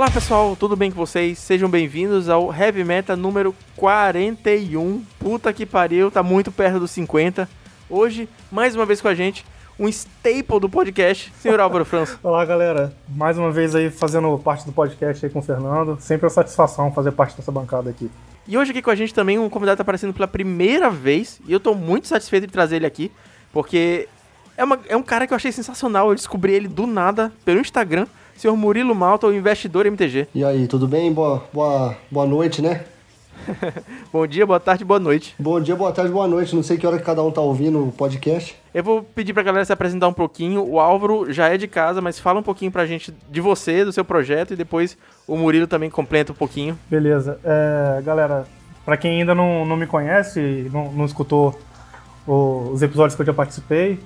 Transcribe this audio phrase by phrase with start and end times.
[0.00, 1.38] Olá pessoal, tudo bem com vocês?
[1.38, 5.04] Sejam bem-vindos ao Heavy Meta número 41.
[5.18, 7.46] Puta que pariu, tá muito perto dos 50.
[7.86, 9.44] Hoje, mais uma vez com a gente,
[9.78, 12.18] um staple do podcast, senhor Álvaro França.
[12.22, 12.94] Olá, galera.
[13.10, 15.98] Mais uma vez aí fazendo parte do podcast aí com o Fernando.
[16.00, 18.10] Sempre uma satisfação fazer parte dessa bancada aqui.
[18.48, 21.52] E hoje aqui com a gente também um convidado tá aparecendo pela primeira vez, e
[21.52, 23.12] eu tô muito satisfeito de trazer ele aqui,
[23.52, 24.08] porque
[24.56, 27.60] é, uma, é um cara que eu achei sensacional, eu descobri ele do nada pelo
[27.60, 28.06] Instagram,
[28.36, 30.28] senhor Murilo Malta, o investidor MTG.
[30.34, 31.12] E aí, tudo bem?
[31.12, 32.84] Boa, boa, boa noite, né?
[34.12, 35.34] Bom dia, boa tarde, boa noite.
[35.38, 36.54] Bom dia, boa tarde, boa noite.
[36.54, 38.54] Não sei que hora que cada um tá ouvindo o podcast.
[38.74, 40.62] Eu vou pedir pra galera se apresentar um pouquinho.
[40.62, 43.92] O Álvaro já é de casa, mas fala um pouquinho pra gente de você, do
[43.92, 46.78] seu projeto, e depois o Murilo também completa um pouquinho.
[46.90, 47.38] Beleza.
[47.42, 48.46] É, galera,
[48.84, 51.58] pra quem ainda não, não me conhece, não, não escutou
[52.26, 53.98] o- os episódios que eu já participei,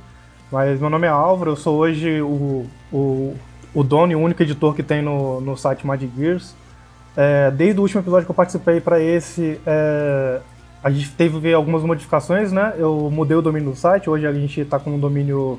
[0.50, 3.34] mas meu nome é Álvaro, eu sou hoje o, o,
[3.74, 6.54] o dono e o único editor que tem no, no site Magic Gears.
[7.16, 10.40] É, desde o último episódio que eu participei para esse, é,
[10.82, 12.74] a gente teve algumas modificações, né?
[12.76, 15.58] Eu mudei o domínio do site, hoje a gente está com o domínio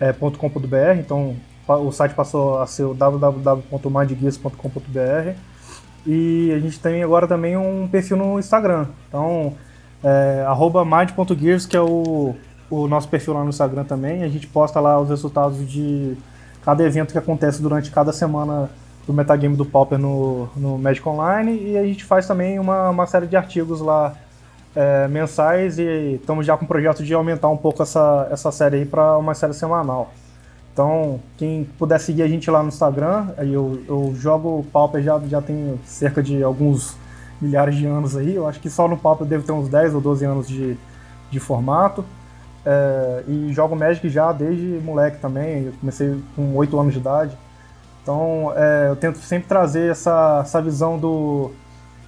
[0.00, 2.94] é, .com.br, então o site passou a ser o
[6.06, 9.54] e a gente tem agora também um perfil no Instagram, então
[10.02, 10.44] é,
[10.84, 12.34] mind.gears, que é o,
[12.70, 16.16] o nosso perfil lá no Instagram também, a gente posta lá os resultados de
[16.64, 18.70] cada evento que acontece durante cada semana
[19.06, 23.06] do metagame do Pauper no, no Magic Online e a gente faz também uma, uma
[23.06, 24.14] série de artigos lá
[24.76, 28.76] é, mensais e estamos já com o projeto de aumentar um pouco essa, essa série
[28.76, 30.12] aí para uma série semanal.
[30.72, 35.42] Então, quem puder seguir a gente lá no Instagram, eu, eu jogo Pauper já, já
[35.42, 36.96] tem cerca de alguns
[37.40, 40.00] milhares de anos aí, eu acho que só no Pauper deve ter uns 10 ou
[40.00, 40.76] 12 anos de,
[41.30, 42.04] de formato.
[42.70, 47.34] É, e jogo Magic já desde moleque também, eu comecei com 8 anos de idade.
[48.02, 51.50] Então é, eu tento sempre trazer essa, essa visão do,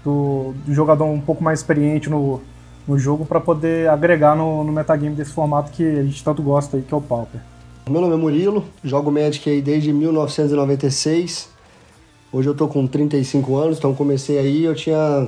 [0.05, 2.43] do, do jogador um pouco mais experiente no,
[2.87, 6.77] no jogo para poder agregar no, no metagame desse formato que a gente tanto gosta
[6.77, 7.41] aí, que é o Pauper.
[7.89, 11.49] Meu nome é Murilo, jogo Magic aí desde 1996.
[12.31, 15.27] Hoje eu tô com 35 anos, então comecei aí, eu tinha.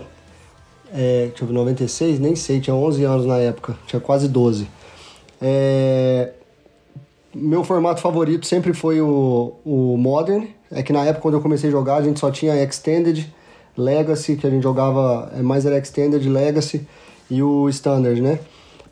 [0.93, 2.21] É, deixa eu ver, 96?
[2.21, 4.69] Nem sei, tinha 11 anos na época, tinha quase 12.
[5.43, 6.31] É,
[7.35, 10.47] meu formato favorito sempre foi o, o Modern.
[10.71, 13.33] É que na época, quando eu comecei a jogar, a gente só tinha Extended,
[13.77, 16.87] Legacy, que a gente jogava é, mais era Extended, Legacy
[17.29, 18.39] e o Standard, né?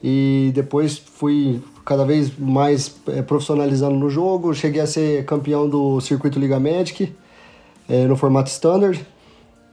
[0.02, 4.52] E depois fui cada vez mais é, profissionalizando no jogo.
[4.54, 7.14] Cheguei a ser campeão do Circuito Liga Magic
[7.88, 9.06] é, no formato Standard.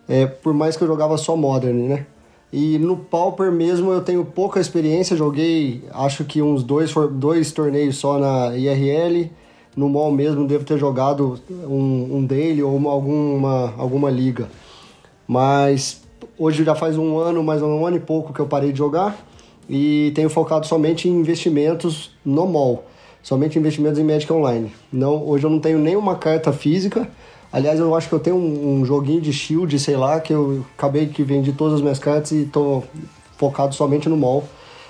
[0.08, 2.06] É, por mais que eu jogava só Modern, né?
[2.52, 7.98] E no Pauper mesmo eu tenho pouca experiência, joguei acho que uns dois, dois torneios
[7.98, 9.30] só na IRL.
[9.76, 14.50] No mall mesmo devo ter jogado um, um daily ou uma- alguma, alguma liga.
[15.28, 16.02] Mas
[16.38, 19.16] hoje já faz um ano, mais um ano e pouco que eu parei de jogar
[19.70, 22.86] e tenho focado somente em investimentos no mall,
[23.22, 24.72] somente investimentos em Magic Online.
[24.92, 27.08] Não, hoje eu não tenho nenhuma carta física.
[27.52, 30.66] Aliás, eu acho que eu tenho um, um joguinho de Shield, sei lá, que eu
[30.78, 32.84] acabei que vendi todas as minhas cartas e tô
[33.38, 34.44] focado somente no mall.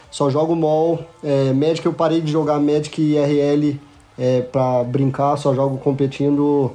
[0.09, 1.00] Só jogo mall.
[1.23, 3.79] É, Magic eu parei de jogar Magic IRL
[4.17, 6.72] é, pra brincar, só jogo competindo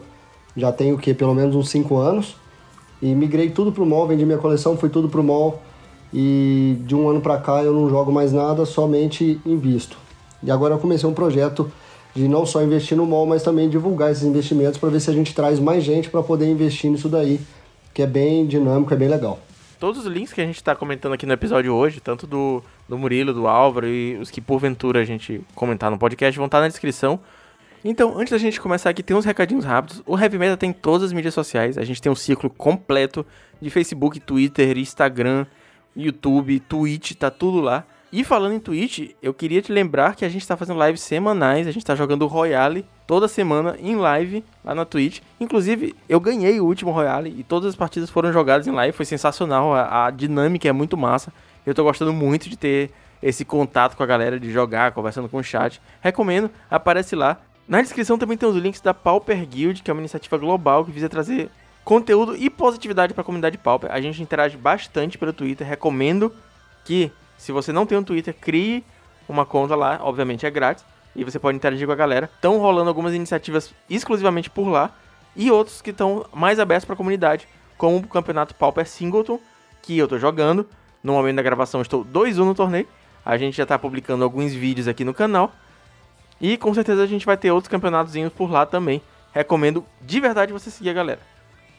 [0.57, 1.15] já tem o que?
[1.15, 2.37] Pelo menos uns 5 anos.
[3.01, 5.61] E migrei tudo pro mall, vendi minha coleção, fui tudo pro mall.
[6.15, 9.97] E de um ano pra cá eu não jogo mais nada, somente invisto.
[10.43, 11.73] E agora eu comecei um projeto
[12.15, 15.15] de não só investir no mall, mas também divulgar esses investimentos para ver se a
[15.15, 17.41] gente traz mais gente para poder investir nisso daí,
[17.95, 19.39] que é bem dinâmico, é bem legal.
[19.81, 22.97] Todos os links que a gente tá comentando aqui no episódio hoje, tanto do, do
[22.97, 26.69] Murilo, do Álvaro e os que porventura a gente comentar no podcast, vão estar na
[26.69, 27.19] descrição.
[27.85, 30.01] Então, antes da gente começar aqui, tem uns recadinhos rápidos.
[30.07, 31.77] O Heavy Metal tem todas as mídias sociais.
[31.77, 33.27] A gente tem um ciclo completo
[33.61, 35.47] de Facebook, Twitter, Instagram,
[35.97, 37.85] YouTube, Twitch, tá tudo lá.
[38.13, 41.67] E falando em Twitch, eu queria te lembrar que a gente tá fazendo lives semanais.
[41.67, 45.21] A gente tá jogando Royale toda semana em live lá na Twitch.
[45.41, 48.95] Inclusive, eu ganhei o último Royale e todas as partidas foram jogadas em live.
[48.95, 49.75] Foi sensacional.
[49.75, 51.33] A, a dinâmica é muito massa.
[51.65, 52.91] Eu tô gostando muito de ter
[53.23, 55.81] esse contato com a galera, de jogar, conversando com o chat.
[56.03, 57.41] Recomendo, aparece lá.
[57.67, 60.91] Na descrição também tem os links da Pauper Guild, que é uma iniciativa global que
[60.91, 61.49] visa trazer
[61.83, 63.91] conteúdo e positividade para a comunidade Pauper.
[63.91, 65.67] A gente interage bastante pelo Twitter.
[65.67, 66.31] Recomendo
[66.85, 67.11] que,
[67.43, 68.85] se você não tem um Twitter, crie
[69.29, 69.99] uma conta lá.
[70.01, 70.85] Obviamente é grátis.
[71.15, 72.31] E você pode interagir com a galera.
[72.33, 74.93] Estão rolando algumas iniciativas exclusivamente por lá.
[75.35, 77.49] E outros que estão mais abertos para a comunidade.
[77.77, 79.41] Como o Campeonato Pauper Singleton,
[79.83, 80.69] que eu tô jogando.
[81.03, 82.87] No momento da gravação estou 2-1 no torneio.
[83.27, 85.51] A gente já tá publicando alguns vídeos aqui no canal.
[86.41, 89.03] E com certeza a gente vai ter outros campeonatozinhos por lá também.
[89.33, 91.21] Recomendo de verdade você seguir a galera.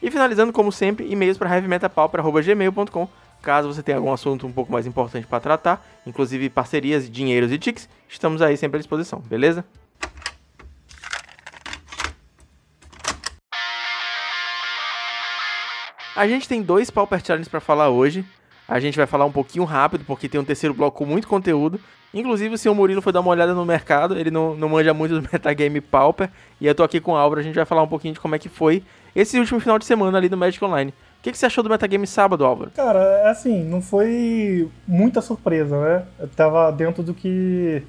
[0.02, 3.08] E finalizando, como sempre, e-mails para heavymetalpauper.gmail.com
[3.44, 7.58] Caso você tenha algum assunto um pouco mais importante para tratar, inclusive parcerias, dinheiros e
[7.58, 9.62] tics, estamos aí sempre à disposição, beleza?
[16.16, 18.24] A gente tem dois Pauper Challenges para falar hoje.
[18.66, 21.78] A gente vai falar um pouquinho rápido, porque tem um terceiro bloco com muito conteúdo.
[22.14, 25.20] Inclusive, o senhor Murilo foi dar uma olhada no mercado, ele não, não manja muito
[25.20, 26.30] do metagame Pauper.
[26.58, 28.34] E eu tô aqui com o Álvaro, a gente vai falar um pouquinho de como
[28.34, 28.82] é que foi
[29.14, 30.94] esse último final de semana ali no Magic Online
[31.24, 32.70] que, que você achou do metagame sábado, Álvaro?
[32.72, 36.02] Cara, é assim, não foi muita surpresa, né?
[36.18, 37.82] Eu tava dentro do que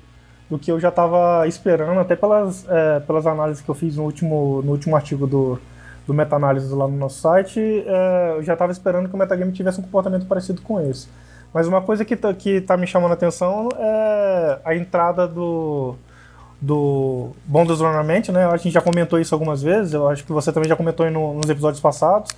[0.50, 4.04] do que eu já estava esperando, até pelas, é, pelas análises que eu fiz no
[4.04, 5.60] último, no último artigo do,
[6.06, 9.80] do meta-análise lá no nosso site, é, eu já estava esperando que o metagame tivesse
[9.80, 11.08] um comportamento parecido com esse.
[11.52, 15.96] Mas uma coisa que tá, que tá me chamando a atenção é a entrada do,
[16.62, 18.46] do Bonders Ornament, né?
[18.46, 21.34] A gente já comentou isso algumas vezes, eu acho que você também já comentou no,
[21.34, 22.32] nos episódios passados.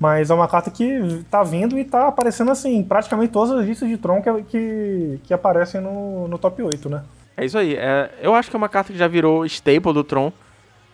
[0.00, 3.86] Mas é uma carta que tá vindo e tá aparecendo assim, praticamente todas as listas
[3.86, 7.04] de Tron que, que, que aparecem no, no top 8, né?
[7.36, 7.76] É isso aí.
[7.76, 10.32] É, eu acho que é uma carta que já virou staple do Tron.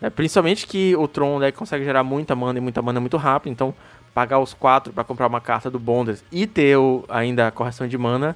[0.01, 3.53] É, principalmente que o Tron né, consegue gerar muita mana e muita mana muito rápido.
[3.53, 3.73] Então,
[4.13, 7.87] pagar os 4 para comprar uma carta do Bonders e ter o, ainda a correção
[7.87, 8.35] de mana,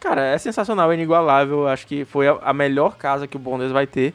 [0.00, 1.68] cara, é sensacional, é inigualável.
[1.68, 4.14] Acho que foi a, a melhor casa que o Bonders vai ter.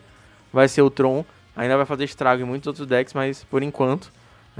[0.51, 1.23] Vai ser o Tron.
[1.55, 4.11] Ainda vai fazer estrago em muitos outros decks, mas por enquanto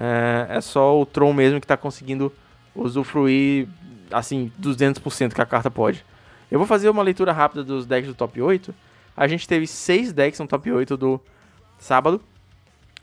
[0.04, 2.34] é, é só o Tron mesmo que está conseguindo
[2.76, 3.68] usufruir,
[4.10, 6.04] assim, 200% que a carta pode.
[6.50, 8.74] Eu vou fazer uma leitura rápida dos decks do top 8.
[9.16, 11.22] A gente teve 6 decks no top 8 do
[11.78, 12.20] sábado.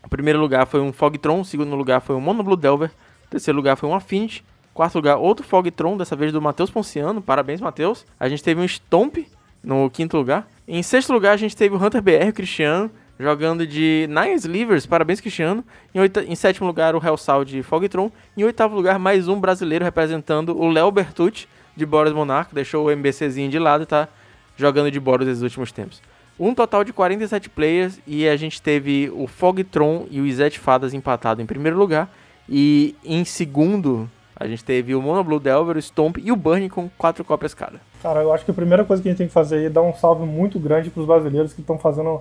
[0.05, 2.91] O primeiro lugar foi um Fogtron, o segundo lugar foi um Mono Blue Delver,
[3.27, 7.23] o terceiro lugar foi um Affinity, quarto lugar outro Fogtron, dessa vez do Matheus Ponciano,
[7.23, 8.05] parabéns Matheus.
[8.19, 9.19] A gente teve um Stomp
[9.63, 10.49] no quinto lugar.
[10.67, 14.87] Em sexto lugar a gente teve o Hunter BR, o Cristiano, jogando de Nine Slivers,
[14.87, 15.65] parabéns Cristiano.
[15.95, 18.11] Em, oita, em sétimo lugar, o Hellsal de Fogtron.
[18.37, 22.55] Em oitavo lugar, mais um brasileiro representando o Léo Bertucci de Boros Monarch.
[22.55, 24.09] Deixou o MBCzinho de lado e tá
[24.57, 26.01] jogando de Boros nesses últimos tempos.
[26.39, 30.95] Um total de 47 players e a gente teve o Fogtron e o Izete Fadas
[30.95, 32.09] empatado em primeiro lugar.
[32.49, 36.69] E em segundo, a gente teve o Mono Blue Delver, o Stomp e o Burning
[36.69, 37.81] com quatro cópias cada.
[38.01, 39.83] Cara, eu acho que a primeira coisa que a gente tem que fazer é dar
[39.83, 42.21] um salve muito grande para os brasileiros que estão fazendo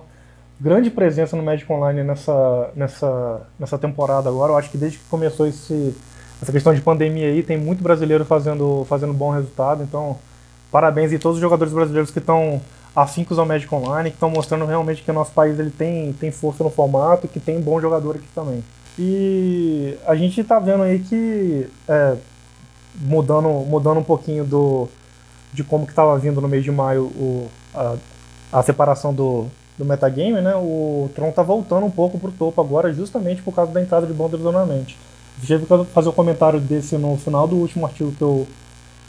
[0.60, 4.52] grande presença no Magic Online nessa, nessa, nessa temporada agora.
[4.52, 5.94] Eu acho que desde que começou esse,
[6.42, 9.82] essa questão de pandemia aí, tem muito brasileiro fazendo, fazendo bom resultado.
[9.82, 10.18] Então,
[10.70, 12.60] parabéns a todos os jogadores brasileiros que estão
[12.94, 16.30] afincos ao Magic Online, que estão mostrando realmente que o nosso país ele tem, tem
[16.30, 18.64] força no formato e que tem bom jogador aqui também.
[18.98, 22.16] E a gente está vendo aí que, é,
[23.00, 24.88] mudando, mudando um pouquinho do,
[25.52, 27.94] de como que estava vindo no mês de maio o, a,
[28.52, 29.46] a separação do,
[29.78, 33.72] do metagame, né, o Tron tá voltando um pouco pro topo agora, justamente por causa
[33.72, 34.98] da entrada de Bonder Zonamente.
[35.40, 38.46] Tive que fazer um comentário desse no final do último artigo que eu,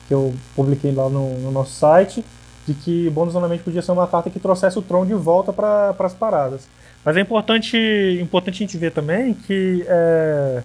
[0.07, 2.24] que eu publiquei lá no, no nosso site,
[2.68, 5.95] de que Bonder Zonamente podia ser uma carta que trouxesse o Tron de volta para
[5.98, 6.68] as paradas.
[7.04, 7.75] Mas é importante,
[8.21, 10.62] importante a gente ver também que, é,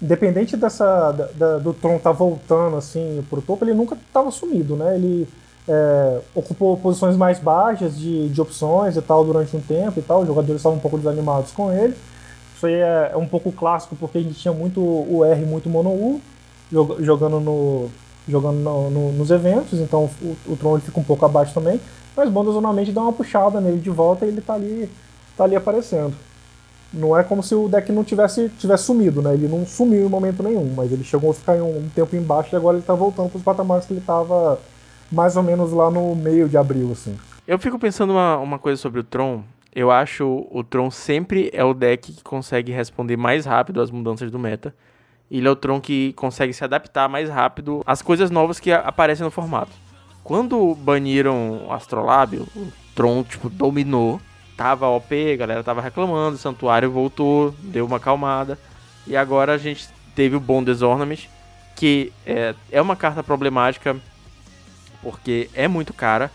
[0.00, 4.76] independente dessa, da, da, do Tron tá voltando assim pro topo, ele nunca estava sumido,
[4.76, 4.94] né?
[4.94, 5.26] Ele
[5.68, 10.20] é, ocupou posições mais baixas de, de opções e tal durante um tempo e tal.
[10.20, 11.94] Os jogadores estavam um pouco desanimados com ele.
[12.56, 15.68] Isso aí é, é um pouco clássico porque a gente tinha muito o R muito
[15.68, 16.20] mono U
[17.00, 17.90] jogando no
[18.26, 21.78] jogando no, no, nos eventos, então o, o Tron fica um pouco abaixo também,
[22.16, 24.90] mas bondosamente dá uma puxada nele de volta e ele tá ali,
[25.36, 26.14] tá ali aparecendo.
[26.90, 29.34] Não é como se o deck não tivesse, tivesse sumido, né?
[29.34, 32.54] Ele não sumiu em momento nenhum, mas ele chegou a ficar um, um tempo embaixo
[32.54, 34.58] e agora ele tá voltando para os patamares que ele tava
[35.14, 37.16] mais ou menos lá no meio de abril, assim.
[37.46, 39.42] Eu fico pensando uma, uma coisa sobre o Tron.
[39.74, 44.30] Eu acho o Tron sempre é o deck que consegue responder mais rápido às mudanças
[44.30, 44.74] do meta.
[45.30, 49.24] Ele é o Tron que consegue se adaptar mais rápido às coisas novas que aparecem
[49.24, 49.72] no formato.
[50.22, 54.20] Quando baniram o Astrolab, o Tron, tipo, dominou.
[54.56, 58.56] Tava OP, a galera tava reclamando, o Santuário voltou, deu uma acalmada.
[59.06, 61.26] E agora a gente teve o Bonders Ornament,
[61.74, 63.96] que é, é uma carta problemática
[65.04, 66.32] porque é muito cara,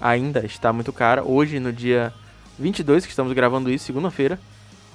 [0.00, 1.22] ainda está muito cara.
[1.24, 2.12] Hoje, no dia
[2.58, 4.38] 22, que estamos gravando isso, segunda-feira,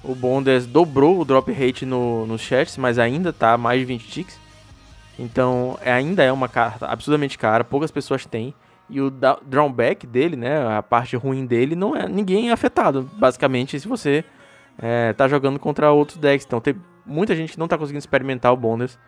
[0.03, 4.07] o Bonders dobrou o drop rate no, nos chats, mas ainda está mais de 20
[4.07, 4.39] ticks.
[5.17, 8.53] Então, é, ainda é uma carta absurdamente cara, poucas pessoas têm.
[8.87, 13.79] E o drawback dele, né, a parte ruim dele, não é ninguém é afetado, basicamente,
[13.79, 14.23] se você
[14.77, 16.45] é, tá jogando contra outros decks.
[16.45, 18.99] Então, tem muita gente que não está conseguindo experimentar o Bonders.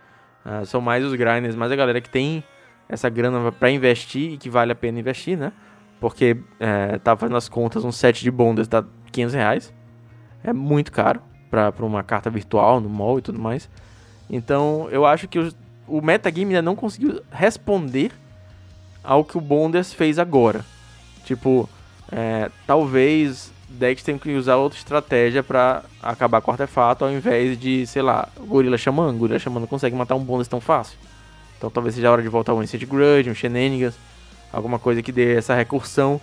[0.46, 2.44] Uh, são mais os grinders, mais a galera que tem
[2.89, 5.51] essa grana para investir e que vale a pena investir, né?
[6.00, 9.74] Porque é, tava fazendo as contas, um set de bondas dá 500 reais.
[10.44, 11.22] É muito caro.
[11.50, 13.70] para uma carta virtual no mall e tudo mais.
[14.29, 15.51] Então eu acho que o,
[15.88, 18.12] o metagame ainda não conseguiu responder
[19.03, 20.63] ao que o Bonders fez agora.
[21.24, 21.67] Tipo,
[22.12, 27.60] é, talvez decks tenham que usar outra estratégia para acabar com o artefato ao invés
[27.60, 29.13] de, sei lá, Gorila Xamã.
[29.15, 30.98] Gorila Xamã não consegue matar um Bonders tão fácil.
[31.58, 33.96] Então talvez seja a hora de voltar um Instant Grudge, um Shenanigans,
[34.52, 36.22] alguma coisa que dê essa recursão.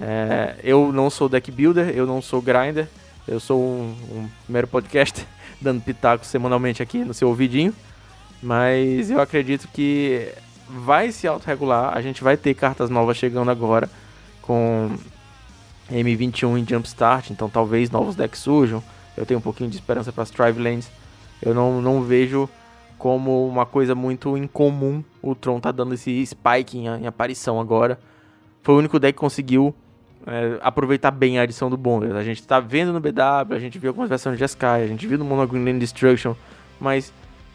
[0.00, 2.88] É, eu não sou deck builder, eu não sou grinder,
[3.26, 5.24] eu sou um, um mero podcaster
[5.60, 7.74] dando pitaco semanalmente aqui no seu ouvidinho.
[8.42, 10.32] Mas eu acredito que
[10.68, 13.88] vai se autorregular, a gente vai ter cartas novas chegando agora
[14.42, 14.96] com
[15.90, 18.82] M21 em Jumpstart, então talvez novos decks surjam.
[19.16, 20.90] Eu tenho um pouquinho de esperança para as Trivelands.
[21.40, 22.48] Eu não, não vejo
[22.98, 27.98] como uma coisa muito incomum o Tron tá dando esse spike em, em aparição agora.
[28.62, 29.74] Foi o único deck que conseguiu
[30.26, 32.14] é, aproveitar bem a adição do Bonders.
[32.14, 35.06] A gente tá vendo no BW, a gente viu algumas versões de Sky, a gente
[35.06, 36.34] viu no Mono Green Destruction,
[36.80, 37.12] mas,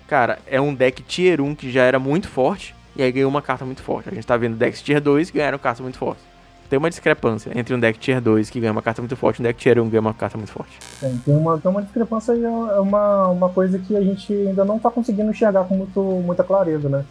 [0.08, 3.42] cara, é um deck Tier 1 que já era muito forte e aí ganhou uma
[3.42, 4.10] carta muito forte.
[4.10, 6.31] A gente tá vendo decks Tier 2 que ganharam cartas muito fortes.
[6.72, 9.42] Tem uma discrepância entre um deck Tier 2 que ganha uma carta muito forte e
[9.42, 10.80] um deck Tier 1 que ganha uma carta muito forte.
[11.02, 12.50] Tem, tem, uma, tem uma discrepância e é
[12.80, 16.88] uma, uma coisa que a gente ainda não tá conseguindo enxergar com muito, muita clareza,
[16.88, 17.04] né?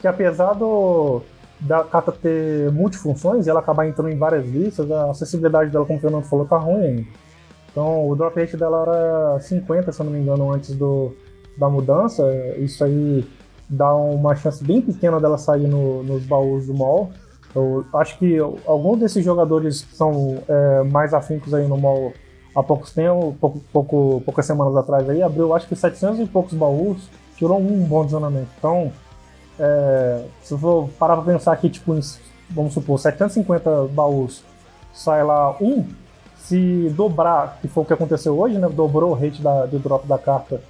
[0.00, 1.20] Que apesar do,
[1.58, 5.98] da carta ter multifunções e ela acabar entrando em várias listas, a acessibilidade dela, como
[5.98, 7.06] o Fernando falou, tá ruim ainda.
[7.72, 11.12] Então o drop rate dela era 50, se eu não me engano, antes do,
[11.56, 12.22] da mudança.
[12.56, 13.28] Isso aí
[13.68, 17.10] dá uma chance bem pequena dela sair no, nos baús do mall.
[17.54, 18.36] Eu acho que
[18.66, 22.12] alguns desses jogadores que são é, mais afincos aí no mall
[22.54, 26.54] há poucos tempos, pouco, pouco, poucas semanas atrás aí, abriu acho que 700 e poucos
[26.54, 28.48] baús, tirou um bom desanamento.
[28.58, 28.92] Então,
[29.58, 32.00] é, se eu for parar pra pensar que, tipo, em,
[32.50, 34.42] vamos supor, 750 baús,
[34.92, 35.84] sai lá um,
[36.36, 38.68] se dobrar, que foi o que aconteceu hoje, né?
[38.68, 40.60] Dobrou o rate da, do drop da carta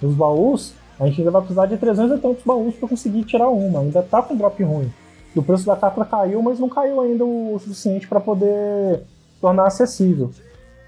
[0.00, 3.48] dos baús, a gente ainda vai precisar de 300 e tantos baús para conseguir tirar
[3.48, 3.80] uma.
[3.80, 4.92] Ainda tá com drop ruim.
[5.38, 9.02] O preço da carta caiu, mas não caiu ainda o suficiente para poder
[9.40, 10.30] tornar acessível.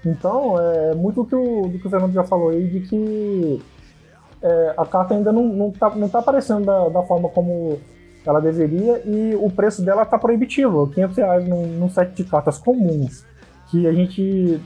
[0.05, 3.61] Então, é muito do que, o, do que o Fernando já falou aí, de que
[4.41, 7.79] é, a carta ainda não, não, tá, não tá aparecendo da, da forma como
[8.25, 12.57] ela deveria e o preço dela tá proibitivo, 500 reais num, num set de cartas
[12.57, 13.25] comuns,
[13.69, 14.59] que a gente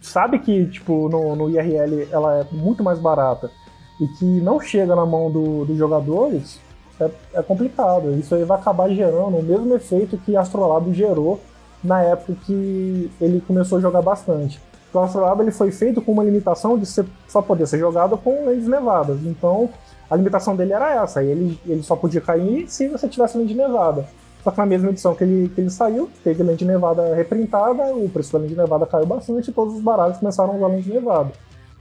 [0.00, 3.50] sabe que, tipo, no, no IRL ela é muito mais barata
[4.00, 6.60] e que não chega na mão do, dos jogadores,
[7.00, 8.12] é, é, complicado.
[8.18, 11.40] Isso aí vai acabar gerando o mesmo efeito que Astrolabe gerou
[11.82, 14.60] na época que ele começou a jogar bastante.
[14.92, 18.46] O Astrolabe ele foi feito com uma limitação de ser, só poder ser jogado com
[18.46, 19.18] lentes nevadas.
[19.24, 19.68] Então,
[20.08, 21.22] a limitação dele era essa.
[21.22, 24.06] Ele, ele só podia cair se você tivesse lente nevada.
[24.44, 28.08] Só que na mesma edição que ele, que ele saiu, teve lente nevada reprintada, o
[28.08, 31.32] preço da lente nevada caiu bastante e todos os baralhos começaram a usar lente nevada.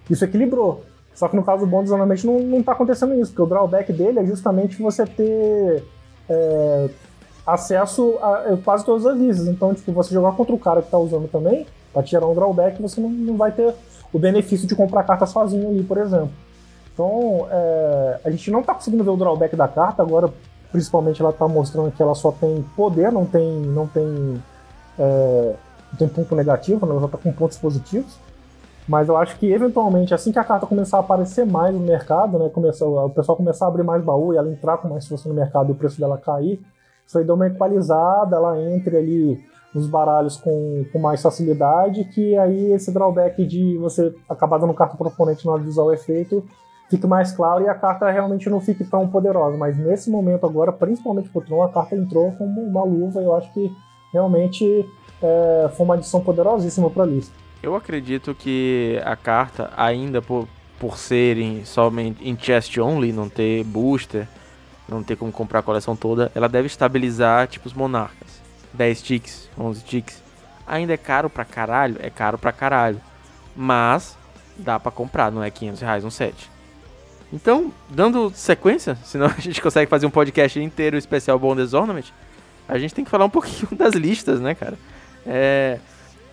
[0.09, 0.81] Isso equilibrou.
[1.15, 3.93] Só que no caso do Bond, exatamente, não, não tá acontecendo isso, porque o drawback
[3.93, 5.83] dele é justamente você ter
[6.27, 6.89] é,
[7.45, 9.47] acesso a, quase todas as listas.
[9.47, 12.81] Então, tipo, você jogar contra o cara que tá usando também, pra tirar um drawback,
[12.81, 13.73] você não, não vai ter
[14.11, 16.31] o benefício de comprar carta sozinho ali, por exemplo.
[16.93, 20.31] Então, é, a gente não tá conseguindo ver o drawback da carta, agora,
[20.71, 24.41] principalmente, ela tá mostrando que ela só tem poder, não tem, não tem,
[24.97, 25.55] é,
[25.91, 28.17] não tem ponto negativo, ela só tá com pontos positivos.
[28.87, 32.37] Mas eu acho que eventualmente, assim que a carta começar a aparecer mais no mercado,
[32.37, 35.29] né, começar, o pessoal começar a abrir mais baú e ela entrar com mais força
[35.29, 36.61] no mercado e o preço dela cair,
[37.05, 42.37] isso aí dá uma equalizada, ela entre ali nos baralhos com, com mais facilidade, que
[42.37, 45.93] aí esse drawback de você acabar dando carta pro oponente na hora de usar o
[45.93, 46.43] efeito
[46.89, 49.57] fique mais claro e a carta realmente não fique tão poderosa.
[49.57, 53.35] Mas nesse momento agora, principalmente pro Tron, a carta entrou como uma luva e eu
[53.35, 53.71] acho que
[54.11, 54.85] realmente
[55.21, 57.33] é, foi uma adição poderosíssima para a lista.
[57.63, 63.29] Eu acredito que a carta, ainda por, por ser em, somente em chest only, não
[63.29, 64.27] ter booster,
[64.85, 68.43] não ter como comprar a coleção toda, ela deve estabilizar tipo os monarcas.
[68.73, 70.21] 10 ticks, 11 ticks.
[70.67, 71.95] Ainda é caro pra caralho?
[71.99, 72.99] É caro pra caralho.
[73.55, 74.17] Mas
[74.57, 76.51] dá pra comprar, não é 500 reais um set.
[77.31, 82.07] Então, dando sequência, senão a gente consegue fazer um podcast inteiro especial Bonders Ornament,
[82.67, 84.77] a gente tem que falar um pouquinho das listas, né, cara?
[85.25, 85.79] É,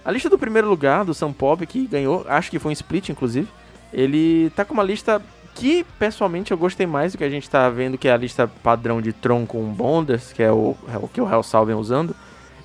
[0.04, 3.08] a lista do primeiro lugar, do São Pop, que ganhou, acho que foi um split,
[3.08, 3.48] inclusive,
[3.92, 5.20] ele tá com uma lista
[5.54, 8.48] que, pessoalmente, eu gostei mais do que a gente tá vendo, que é a lista
[8.62, 12.14] padrão de Tron com Bonders, que é o, é o que o Hellsal vem usando.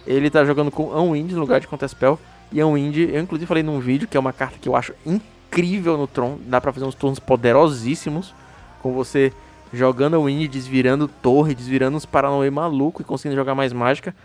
[0.05, 2.19] Ele tá jogando com Unwind no lugar de Counterspell.
[2.51, 5.97] E Unwind, eu inclusive falei num vídeo, que é uma carta que eu acho incrível
[5.97, 6.37] no Tron.
[6.45, 8.33] Dá pra fazer uns turnos poderosíssimos,
[8.81, 9.33] com você
[9.73, 14.15] jogando Unwind, desvirando torre, desvirando uns Paranoia maluco e conseguindo jogar mais mágica.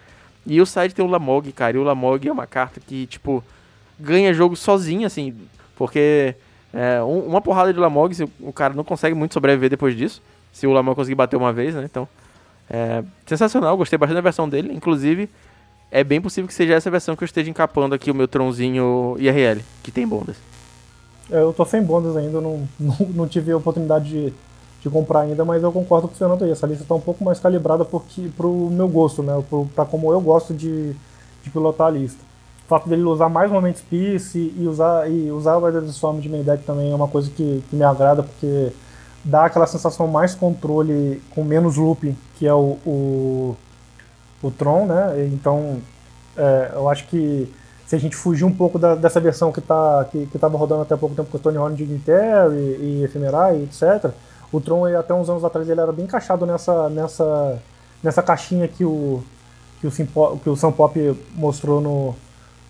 [0.46, 1.76] E o side tem o Lamog, cara.
[1.76, 3.42] E o Lamog é uma carta que, tipo,
[3.98, 5.34] ganha jogo sozinho, assim.
[5.76, 6.34] Porque
[6.72, 10.22] É, um, uma porrada de Lamog, o cara não consegue muito sobreviver depois disso.
[10.52, 11.84] Se o Lamog conseguir bater uma vez, né?
[11.84, 12.08] Então,
[12.68, 14.72] é sensacional, gostei bastante da versão dele.
[14.72, 15.28] Inclusive,
[15.90, 19.16] é bem possível que seja essa versão que eu esteja encapando aqui o meu tronzinho
[19.18, 20.36] IRL, que tem bondas.
[21.28, 24.32] É, eu tô sem bondas ainda, não, não, não tive a oportunidade de,
[24.80, 26.50] de comprar ainda, mas eu concordo com o Fernando aí.
[26.50, 29.42] Essa lista tá um pouco mais calibrada porque, pro meu gosto, né?
[29.48, 30.92] Pro, pra como eu gosto de,
[31.42, 32.20] de pilotar a lista.
[32.64, 36.28] O fato dele usar mais momentos Peace e usar, e usar o Weather Storm de
[36.28, 38.72] main deck também é uma coisa que, que me agrada, porque
[39.24, 43.56] dá aquela sensação mais controle com menos looping, que é o, o,
[44.42, 45.28] o Tron, né?
[45.32, 45.78] Então,
[46.36, 47.52] é, eu acho que
[47.86, 50.82] se a gente fugir um pouco da, dessa versão que tá, que, que tava rodando
[50.82, 54.12] até pouco tempo com o Tony Horn de Dignitary e, e etc.,
[54.52, 57.58] o Tron, até uns anos atrás, ele era bem encaixado nessa, nessa,
[58.02, 59.22] nessa caixinha que o,
[59.80, 62.14] que o, Simpo, que o Sam Pop mostrou no,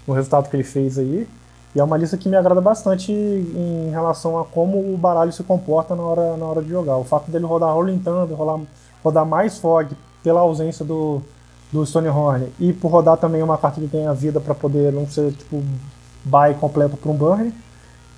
[0.07, 1.27] no resultado que ele fez aí.
[1.75, 5.43] E é uma lista que me agrada bastante em relação a como o baralho se
[5.43, 6.97] comporta na hora, na hora de jogar.
[6.97, 8.61] O fato dele rodar Rolling Thunder, rodar,
[9.05, 9.89] rodar mais Fog
[10.23, 11.23] pela ausência do,
[11.73, 15.33] do Stonehorn e por rodar também uma carta que tenha vida para poder não ser
[15.33, 15.63] tipo
[16.25, 17.53] buy completo para um Burn,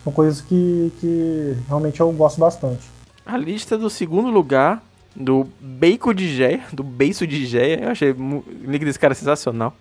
[0.03, 2.91] são coisas que, que realmente eu gosto bastante.
[3.25, 4.83] A lista do segundo lugar
[5.15, 9.77] do Bacon de Geia, do Beiço de Geia, eu achei o link desse cara sensacional.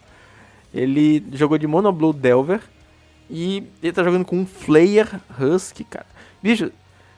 [0.74, 2.62] Ele jogou de Mono Blue Delver
[3.30, 5.08] e ele tá jogando com um Flayer
[5.40, 6.06] Husky, cara.
[6.42, 6.72] Bicho,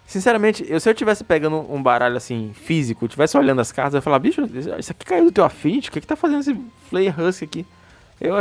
[0.05, 3.97] sinceramente, eu, se eu tivesse pegando um baralho assim, físico, tivesse olhando as cartas, eu
[3.97, 4.41] ia falar, bicho,
[4.79, 6.55] isso aqui caiu do teu Affinity, o que que tá fazendo esse
[6.89, 7.65] Flayer Husky aqui?
[8.21, 8.35] Eu,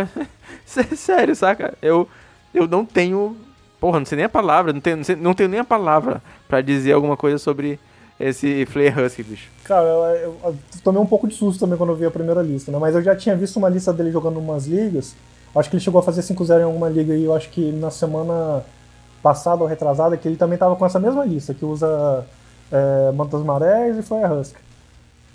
[0.65, 1.77] sério, saca?
[1.83, 2.09] Eu,
[2.55, 3.37] eu não tenho,
[3.83, 6.23] porra, não sei nem a palavra, não tenho, não, sei, não tenho nem a palavra
[6.47, 7.81] para dizer alguma coisa sobre
[8.21, 9.51] esse Flayer Husky, bicho.
[9.65, 12.41] Cara, eu, eu, eu, tomei um pouco de susto também quando eu vi a primeira
[12.43, 12.79] lista, né?
[12.79, 15.17] Mas eu já tinha visto uma lista dele jogando umas ligas,
[15.55, 17.91] Acho que ele chegou a fazer 5-0 em alguma liga e eu acho que na
[17.91, 18.65] semana
[19.23, 22.25] passada ou retrasada que ele também estava com essa mesma lista, que usa
[22.71, 24.57] é, Mantas Marés e Fly Husk.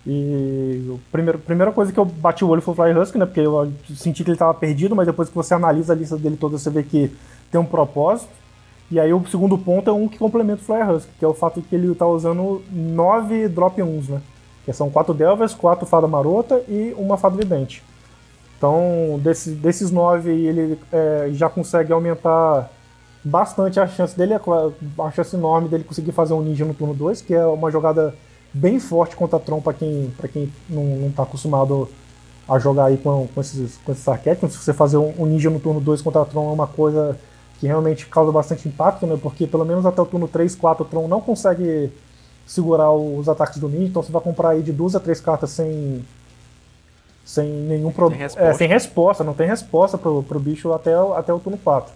[0.07, 3.25] E a primeira, primeira coisa que eu bati o olho foi o Fly Husk, né?
[3.25, 6.37] Porque eu senti que ele estava perdido, mas depois que você analisa a lista dele
[6.37, 7.11] toda, você vê que
[7.51, 8.29] tem um propósito.
[8.89, 11.33] E aí o segundo ponto é um que complementa o Fly Husk, que é o
[11.33, 14.21] fato de que ele está usando 9 drop 1s, né?
[14.65, 17.83] Que são 4 Delvers, 4 Fada Marota e uma Fada Vidente.
[18.57, 22.71] Então, desse, desses nove ele é, já consegue aumentar
[23.23, 27.21] bastante a chance dele, a chance enorme dele conseguir fazer um ninja no turno 2,
[27.21, 28.15] que é uma jogada
[28.53, 31.89] bem forte contra Tron para quem, pra quem não está acostumado
[32.47, 34.53] a jogar aí com, com, esses, com esses arquétipos.
[34.53, 37.17] Se você fazer um, um ninja no turno 2 contra Tron é uma coisa
[37.59, 39.17] que realmente causa bastante impacto, né?
[39.21, 41.91] Porque pelo menos até o turno 3, 4, o Tron não consegue
[42.45, 45.49] segurar os ataques do ninja, então você vai comprar aí de duas a três cartas
[45.49, 46.03] sem
[47.25, 48.23] sem nenhum problema.
[48.37, 51.91] É, sem resposta, não tem resposta pro, pro bicho até, até o turno 4.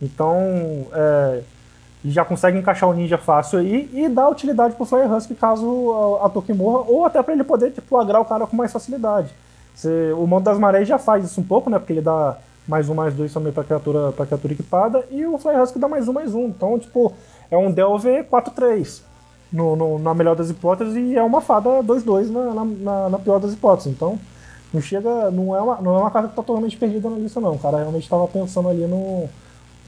[0.00, 1.42] Então, é,
[2.04, 6.26] já consegue encaixar o ninja fácil aí e dá utilidade pro Flyer Husky caso a,
[6.26, 9.34] a morra, ou até para ele poder tipo, agrar o cara com mais facilidade.
[9.74, 11.78] Você, o Mundo das Marés já faz isso um pouco, né?
[11.78, 12.36] Porque ele dá
[12.68, 15.88] mais um, mais dois também pra criatura, pra criatura equipada, e o Flyer Husky dá
[15.88, 16.44] mais um, mais um.
[16.46, 17.12] Então, tipo,
[17.50, 19.02] é um Delve 4-3.
[19.50, 23.40] No, no, na melhor das hipóteses, e é uma fada 2-2 na, na, na pior
[23.40, 23.90] das hipóteses.
[23.90, 24.18] Então,
[24.72, 25.30] não chega.
[25.30, 27.54] Não é uma, não é uma carta que tá totalmente perdida na lista, não.
[27.54, 29.26] O cara realmente estava pensando ali no,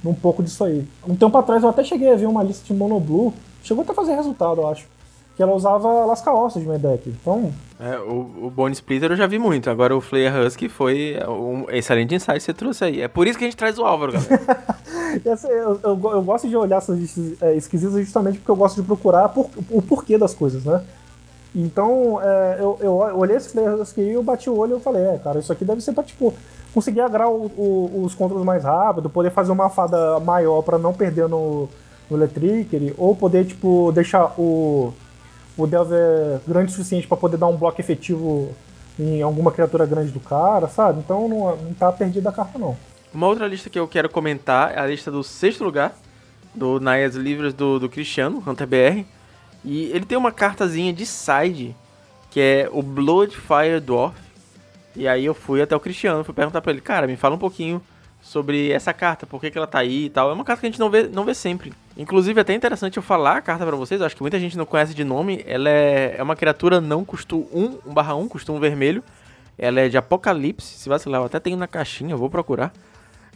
[0.02, 0.88] num pouco disso aí.
[1.06, 3.34] Um tempo atrás eu até cheguei a ver uma lista de Monoblue.
[3.62, 4.86] Chegou até a fazer resultado, eu acho.
[5.40, 7.08] Que ela usava Lasca Ossos de deck.
[7.08, 7.50] Então.
[7.80, 9.70] É, o, o Bone Splitter eu já vi muito.
[9.70, 13.00] Agora o Flair Husky foi um excelente insight que você trouxe aí.
[13.00, 14.64] É por isso que a gente traz o Álvaro, galera.
[15.24, 16.98] eu, eu, eu, gosto de olhar essas
[17.40, 20.84] é, esquisitas justamente porque eu gosto de procurar por, o porquê das coisas, né?
[21.56, 25.06] Então, é, eu, eu, olhei esse players aqui e eu bati o olho e falei,
[25.06, 26.34] é, cara, isso aqui deve ser pra, tipo,
[26.74, 30.92] conseguir agrar o, o, os controles mais rápido, poder fazer uma fada maior para não
[30.92, 31.66] perder no,
[32.10, 34.92] no Electric, ou poder, tipo, deixar o,
[35.62, 38.54] o Delver grande o suficiente para poder dar um bloco efetivo
[38.98, 41.00] em alguma criatura grande do cara, sabe?
[41.00, 42.76] Então não, não tá perdida a carta, não.
[43.12, 45.96] Uma outra lista que eu quero comentar é a lista do sexto lugar,
[46.54, 49.04] do Naias Livres do, do Cristiano, Hunter BR
[49.64, 51.76] e ele tem uma cartazinha de side,
[52.30, 54.18] que é o Bloodfire Dwarf.
[54.96, 57.38] E aí eu fui até o Cristiano, fui perguntar pra ele, cara, me fala um
[57.38, 57.80] pouquinho
[58.20, 60.30] sobre essa carta, por que, que ela tá aí e tal.
[60.30, 61.72] É uma carta que a gente não vê, não vê sempre.
[61.96, 64.56] Inclusive, é até interessante eu falar a carta para vocês, eu acho que muita gente
[64.56, 65.42] não conhece de nome.
[65.46, 69.02] Ela é, é uma criatura não custo 1, 1 barra 1, custo 1 vermelho.
[69.58, 72.72] Ela é de Apocalipse, se vacilar, eu até tenho na caixinha, vou procurar.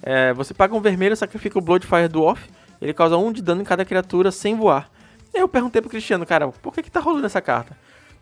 [0.02, 2.48] É, você paga um vermelho, sacrifica o Bloodfire Dwarf,
[2.80, 4.90] ele causa 1 de dano em cada criatura sem voar.
[5.34, 7.76] Aí eu perguntei pro Cristiano, cara, por que que tá rolando essa carta?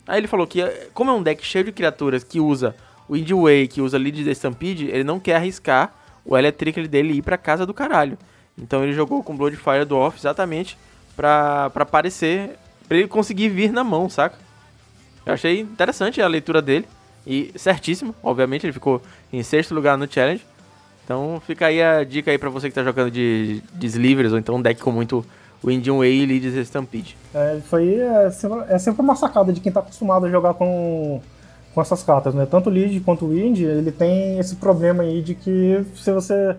[0.07, 0.62] Aí ele falou que,
[0.94, 2.75] como é um deck cheio de criaturas que usa
[3.09, 7.22] o Way, que usa Lead da Stampede, ele não quer arriscar o Electric dele ir
[7.22, 8.18] pra casa do caralho.
[8.56, 10.76] Então ele jogou com Bloodfire do off exatamente
[11.16, 14.38] pra, pra aparecer, pra ele conseguir vir na mão, saca?
[15.24, 16.87] Eu achei interessante a leitura dele.
[17.26, 19.00] E certíssimo, obviamente, ele ficou
[19.32, 20.44] em sexto lugar no challenge.
[21.04, 24.38] Então fica aí a dica aí pra você que tá jogando de, de Slivers, ou
[24.38, 25.24] então um deck com muito
[25.64, 27.16] Indian Way e Leads Stampede.
[27.35, 31.20] É, aí é sempre, é sempre uma sacada de quem tá acostumado a jogar com,
[31.74, 32.46] com essas cartas, né?
[32.46, 36.56] Tanto o Lead quanto o Wind, ele tem esse problema aí de que se você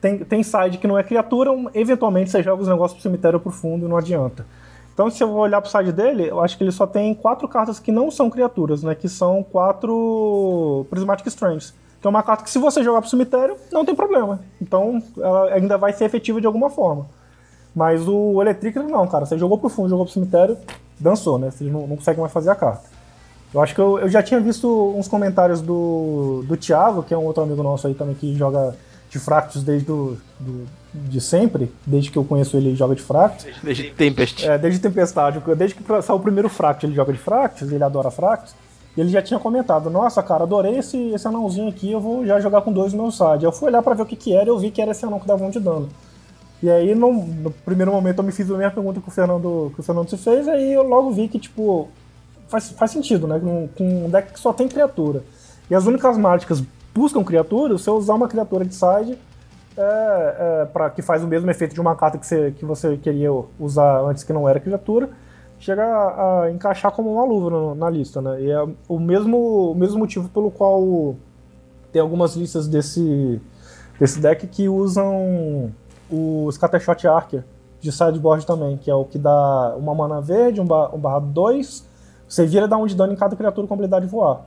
[0.00, 3.50] tem, tem side que não é criatura, eventualmente você joga os negócios pro cemitério pro
[3.50, 4.44] fundo e não adianta.
[4.92, 7.46] Então, se eu vou olhar pro side dele, eu acho que ele só tem quatro
[7.46, 8.96] cartas que não são criaturas, né?
[8.96, 11.72] Que são quatro Prismatic Strands.
[12.00, 14.40] Que é uma carta que, se você jogar pro cemitério, não tem problema.
[14.60, 17.06] Então, ela ainda vai ser efetiva de alguma forma.
[17.72, 19.24] Mas o Electric não, cara.
[19.24, 20.58] Você jogou pro fundo, jogou pro cemitério,
[20.98, 21.52] dançou, né?
[21.52, 22.97] Você não, não consegue mais fazer a carta.
[23.52, 27.18] Eu acho que eu, eu já tinha visto uns comentários do, do Thiago, que é
[27.18, 28.74] um outro amigo nosso aí também que joga
[29.10, 33.02] de Fractus desde do, do, de sempre, desde que eu conheço ele, ele joga de
[33.02, 33.46] Fractus.
[33.62, 34.46] Desde Tempest.
[34.46, 35.40] É, desde Tempestade.
[35.56, 38.54] Desde que saiu o primeiro Fractus, ele joga de Fractus, ele adora Fractus.
[38.96, 42.40] E ele já tinha comentado, nossa, cara, adorei esse, esse anãozinho aqui, eu vou já
[42.40, 43.44] jogar com dois no meu side.
[43.44, 45.06] Eu fui olhar pra ver o que que era e eu vi que era esse
[45.06, 45.88] anão que dava um de dano.
[46.60, 49.70] E aí, no, no, primeiro momento, eu me fiz a mesma pergunta que o Fernando,
[49.74, 51.88] que o Fernando se fez, aí eu logo vi que, tipo,
[52.48, 53.38] faz, faz sentido, né?
[53.38, 55.22] Com, com um deck que só tem criatura.
[55.70, 56.62] E as únicas mágicas
[56.94, 59.18] buscam criaturas, você usar uma criatura de side
[59.76, 62.96] é, é, pra, que faz o mesmo efeito de uma carta que você, que você
[62.96, 63.30] queria
[63.60, 65.10] usar antes que não era criatura,
[65.60, 68.40] chega a, a encaixar como uma luva no, na lista, né?
[68.40, 71.14] E é o mesmo, o mesmo motivo pelo qual
[71.92, 73.40] tem algumas listas desse,
[74.00, 75.72] desse deck que usam
[76.10, 77.44] o Scattershot Archer
[77.80, 81.20] de sideboard também, que é o que dá uma mana verde, um, bar, um barra
[81.20, 81.87] 2,
[82.28, 84.42] você vira dá um de dano em cada criatura com habilidade de voar.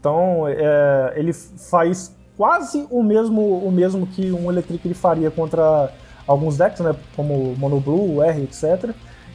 [0.00, 5.92] Então, é, ele faz quase o mesmo, o mesmo que um Electric ele faria contra
[6.26, 8.90] alguns decks, né, como Mono Blue, R, etc.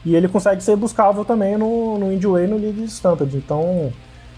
[0.06, 3.36] E ele consegue ser buscável também no, no Indie Way no League Stamped.
[3.36, 3.92] Então,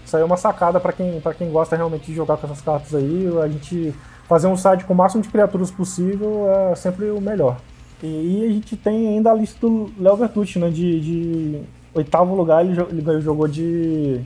[0.04, 2.94] isso aí é uma sacada para quem, quem gosta realmente de jogar com essas cartas
[2.94, 3.28] aí.
[3.42, 3.94] A gente
[4.28, 7.58] fazer um site com o máximo de criaturas possível é sempre o melhor.
[8.02, 10.70] E, e a gente tem ainda a lista do Léo Vertucci, né?
[10.70, 11.60] De, de,
[11.94, 14.20] oitavo lugar, ele, ele jogou de,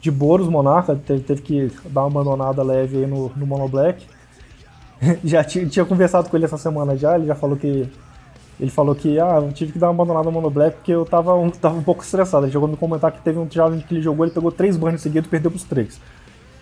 [0.00, 4.06] de Boros Monarca, teve, teve que dar uma abandonada leve aí no, no Mono Black.
[5.24, 7.88] já tinha, tinha conversado com ele essa semana já, ele já falou que.
[8.60, 11.04] Ele falou que, ah, eu tive que dar uma abandonada no Mono Black porque eu
[11.04, 12.46] tava um, tava um pouco estressado.
[12.46, 15.00] Ele jogou me comentar que teve um challenge que ele jogou, ele pegou três bans
[15.00, 16.00] seguidos e perdeu pros três.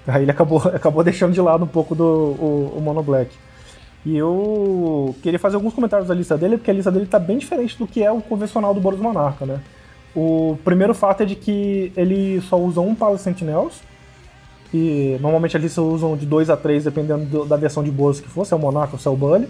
[0.06, 3.30] Aí ele acabou, acabou deixando de lado um pouco do o, o Mono Black.
[4.06, 7.38] E eu queria fazer alguns comentários da lista dele, porque a lista dele tá bem
[7.38, 9.60] diferente do que é o convencional do Boros Monarca, né?
[10.14, 13.80] O primeiro fato é de que ele só usa um Palace Sentinels,
[14.72, 18.28] e normalmente lista usam de 2 a 3, dependendo do, da versão de Boros que
[18.28, 19.48] for, se é o Monarca ou se é o Bully.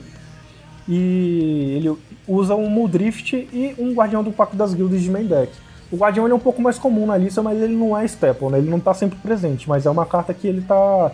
[0.89, 1.97] E ele
[2.27, 5.53] usa um Muldrift e um Guardião do Pacto das Guildas de main deck.
[5.93, 8.59] O Guardião é um pouco mais comum na lista, mas ele não é staple, né?
[8.59, 11.13] Ele não tá sempre presente, mas é uma carta que ele tá.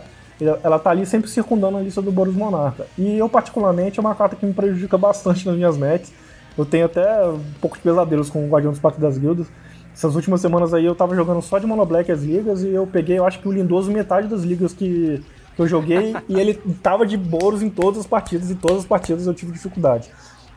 [0.62, 2.86] Ela tá ali sempre circundando a lista do Boros Monarca.
[2.96, 6.12] E eu, particularmente, é uma carta que me prejudica bastante nas minhas matches.
[6.58, 9.46] Eu tenho até um pouco de pesadelos com o Guardião dos Pactos das Guildas.
[9.94, 12.86] Essas últimas semanas aí eu tava jogando só de Mono Black as ligas e eu
[12.86, 15.22] peguei, eu acho que o Lindoso metade das ligas que,
[15.54, 18.84] que eu joguei e ele tava de Boros em todas as partidas e todas as
[18.84, 20.10] partidas eu tive dificuldade.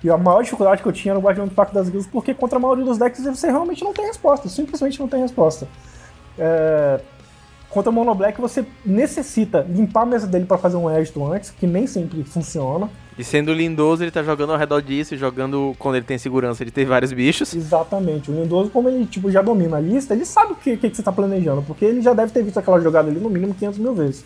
[0.03, 2.57] E a maior dificuldade que eu tinha no Guardião do Pacto das Guildas, porque contra
[2.57, 5.67] a maioria dos decks você realmente não tem resposta, simplesmente não tem resposta.
[6.37, 6.99] É...
[7.69, 11.51] Contra o Mono Black você necessita limpar a mesa dele para fazer um êxito antes,
[11.51, 12.89] que nem sempre funciona.
[13.17, 16.71] E sendo lindoso, ele tá jogando ao redor disso, jogando quando ele tem segurança, ele
[16.71, 17.53] tem vários bichos.
[17.53, 18.31] Exatamente.
[18.31, 20.95] O lindoso, como ele tipo, já domina a lista, ele sabe o que, que, que
[20.95, 23.79] você tá planejando, porque ele já deve ter visto aquela jogada ali no mínimo 500
[23.79, 24.23] mil vezes.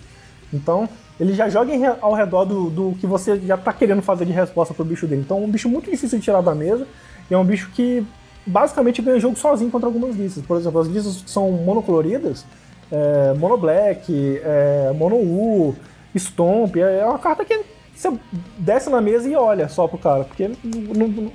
[0.53, 0.87] Então,
[1.19, 1.71] ele já joga
[2.01, 5.21] ao redor do, do que você já tá querendo fazer de resposta pro bicho dele.
[5.21, 6.85] Então é um bicho muito difícil de tirar da mesa
[7.29, 8.05] e é um bicho que
[8.45, 10.43] basicamente ganha jogo sozinho contra algumas listas.
[10.45, 12.45] Por exemplo, as listas que são monocoloridas,
[12.91, 15.75] é, Mono Black, é, Mono U,
[16.15, 17.61] Stomp, é, é uma carta que
[17.95, 18.13] você
[18.57, 20.51] desce na mesa e olha só pro cara, porque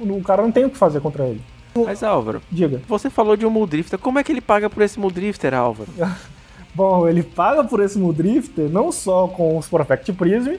[0.01, 1.43] o cara não tem o que fazer contra ele.
[1.75, 2.83] Mas Álvaro, diga.
[2.89, 5.91] Você falou de um Muldrifter, como é que ele paga por esse Muldrifter, Álvaro?
[6.75, 10.55] Bom, ele paga por esse Muldrifter não só com os Perfect Prism,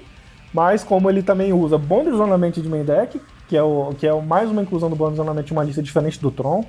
[0.53, 4.49] mas como ele também usa bom de main deck, que é, o, que é mais
[4.49, 6.65] uma inclusão do bônus de uma lista diferente do Tron.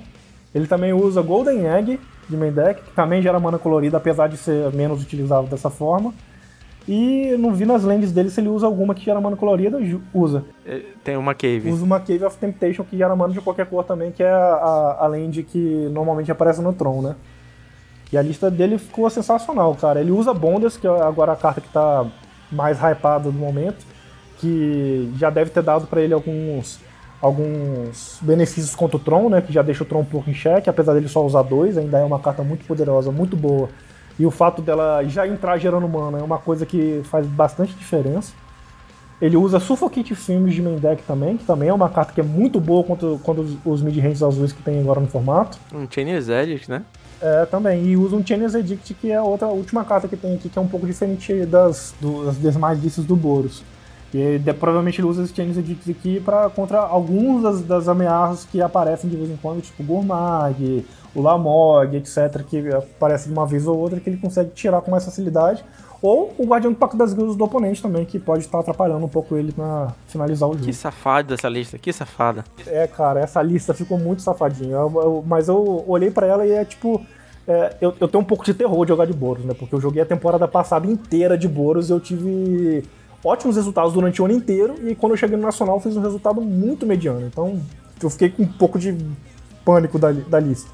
[0.55, 4.37] Ele também usa Golden Egg de main deck, que também gera mana colorida, apesar de
[4.37, 6.13] ser menos utilizado dessa forma.
[6.87, 9.79] E não vi nas lands dele se ele usa alguma que gera mana colorida,
[10.13, 10.43] usa.
[10.65, 11.71] É, tem uma Cave.
[11.71, 14.35] Usa uma Cave of Temptation que gera mana de qualquer cor também, que é a,
[14.35, 17.15] a, a land que normalmente aparece no Tron, né?
[18.11, 20.01] E a lista dele ficou sensacional, cara.
[20.01, 22.05] Ele usa Bondas, que é agora a carta que tá
[22.51, 23.85] mais hypada do momento,
[24.37, 26.79] que já deve ter dado para ele alguns,
[27.21, 30.69] alguns benefícios contra o Tron, né, que já deixa o Tron um pouco em xeque,
[30.69, 33.69] apesar dele só usar dois, ainda é uma carta muito poderosa, muito boa.
[34.19, 38.33] E o fato dela já entrar gerando mana é uma coisa que faz bastante diferença.
[39.21, 42.23] Ele usa Suffocate Films de main deck também, que também é uma carta que é
[42.23, 45.57] muito boa contra, contra os, os mid-ranges azuis que tem agora no formato.
[45.73, 46.83] Um Chainless Edict, né?
[47.21, 47.85] É, também.
[47.85, 50.49] E usa um Chainless Edict, que é a outra a última carta que tem aqui,
[50.49, 51.95] que é um pouco diferente das,
[52.25, 53.63] das demais listas do Boros.
[54.13, 58.45] E de, provavelmente ele usa os Chainless Edicts aqui para contra algumas das, das, ameaças
[58.45, 63.33] que aparecem de vez em quando, tipo o Gourmag, o Lamog, etc., que aparece de
[63.33, 65.63] uma vez ou outra, que ele consegue tirar com mais facilidade.
[66.03, 69.09] Ou o Guardião do Pacto das Guildas do oponente também, que pode estar atrapalhando um
[69.09, 70.65] pouco ele na finalizar o jogo.
[70.65, 72.43] Que safado essa lista, que safada.
[72.67, 74.73] É, cara, essa lista ficou muito safadinha.
[74.73, 77.01] Eu, eu, mas eu olhei para ela e é tipo.
[77.47, 79.53] É, eu, eu, tenho um pouco de terror de jogar de Boros, né?
[79.53, 82.83] Porque eu joguei a temporada passada inteira de Boros e eu tive
[83.23, 84.75] ótimos resultados durante o ano inteiro.
[84.87, 87.25] E quando eu cheguei no Nacional, fiz um resultado muito mediano.
[87.25, 87.61] Então
[88.01, 88.95] eu fiquei com um pouco de
[89.63, 90.69] pânico da, da lista.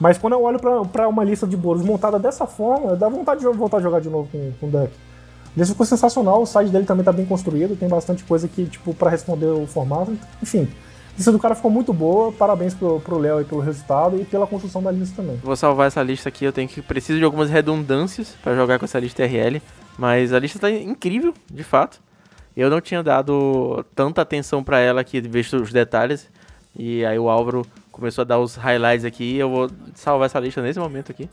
[0.00, 3.46] Mas quando eu olho para uma lista de bolos montada dessa forma, dá vontade de
[3.46, 4.90] voltar a jogar de novo com, com o deck.
[5.54, 8.94] Ele ficou sensacional, o site dele também tá bem construído, tem bastante coisa aqui, tipo,
[8.94, 10.16] para responder o formato.
[10.42, 10.68] Enfim,
[11.12, 14.82] a lista do cara ficou muito boa, parabéns pro, Léo pelo resultado e pela construção
[14.82, 15.36] da lista também.
[15.42, 18.84] Vou salvar essa lista aqui, eu tenho que preciso de algumas redundâncias para jogar com
[18.84, 19.60] essa lista RL,
[19.98, 22.00] mas a lista tá incrível, de fato.
[22.56, 26.28] Eu não tinha dado tanta atenção para ela aqui, visto os detalhes,
[26.76, 29.36] e aí o Álvaro começou a dar os highlights aqui.
[29.36, 31.28] Eu vou salvar essa lista nesse momento aqui.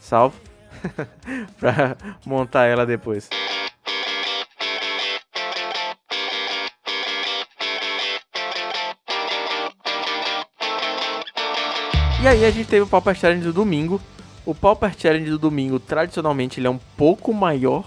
[0.00, 0.34] Salvo.
[1.58, 3.28] pra montar ela depois.
[12.22, 14.00] E aí a gente teve o Pauper Challenge do domingo.
[14.44, 17.84] O Pauper Challenge do domingo, tradicionalmente, ele é um pouco maior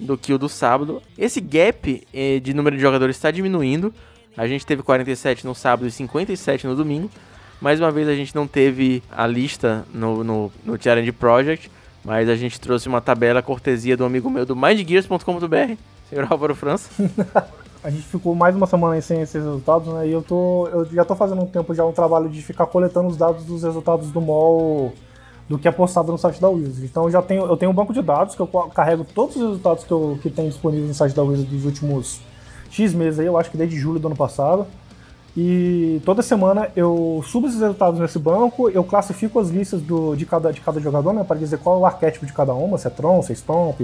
[0.00, 1.00] do que o do sábado.
[1.16, 3.94] Esse gap eh, de número de jogadores está diminuindo.
[4.36, 7.08] A gente teve 47 no sábado e 57 no domingo.
[7.60, 11.70] Mais uma vez a gente não teve a lista no, no, no Challenge Project,
[12.04, 15.76] mas a gente trouxe uma tabela cortesia do amigo meu do mindgears.com.br,
[16.10, 16.90] senhor Álvaro França.
[17.84, 20.08] a gente ficou mais uma semana sem esses resultados, né?
[20.08, 23.06] E eu, tô, eu já tô fazendo um tempo já um trabalho de ficar coletando
[23.06, 24.92] os dados dos resultados do mall
[25.48, 26.84] do que é postado no site da Wizard.
[26.84, 29.42] Então eu já tenho, eu tenho um banco de dados que eu carrego todos os
[29.42, 32.20] resultados que, eu, que tem disponíveis no site da Wizard dos últimos
[32.70, 34.66] X meses aí, eu acho que desde julho do ano passado.
[35.36, 40.26] E toda semana eu subo esses resultados nesse banco, eu classifico as listas do, de,
[40.26, 42.86] cada, de cada jogador, né, para dizer qual é o arquétipo de cada uma, se
[42.86, 43.80] é Tron, se é Stomp,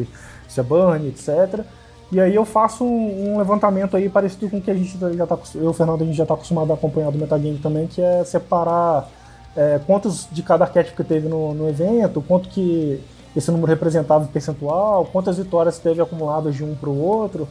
[0.47, 1.65] se é Burn, etc.
[2.13, 5.27] E aí eu faço um, um levantamento aí parecido com o que a gente já
[5.27, 8.01] tá, eu o Fernando, a gente já está acostumado a acompanhar do Metagame também, que
[8.01, 9.09] é separar
[9.57, 13.01] é, quantos de cada arquétipo que teve no, no evento, quanto que
[13.37, 17.49] esse número representava em percentual, quantas vitórias teve acumuladas de um para o outro.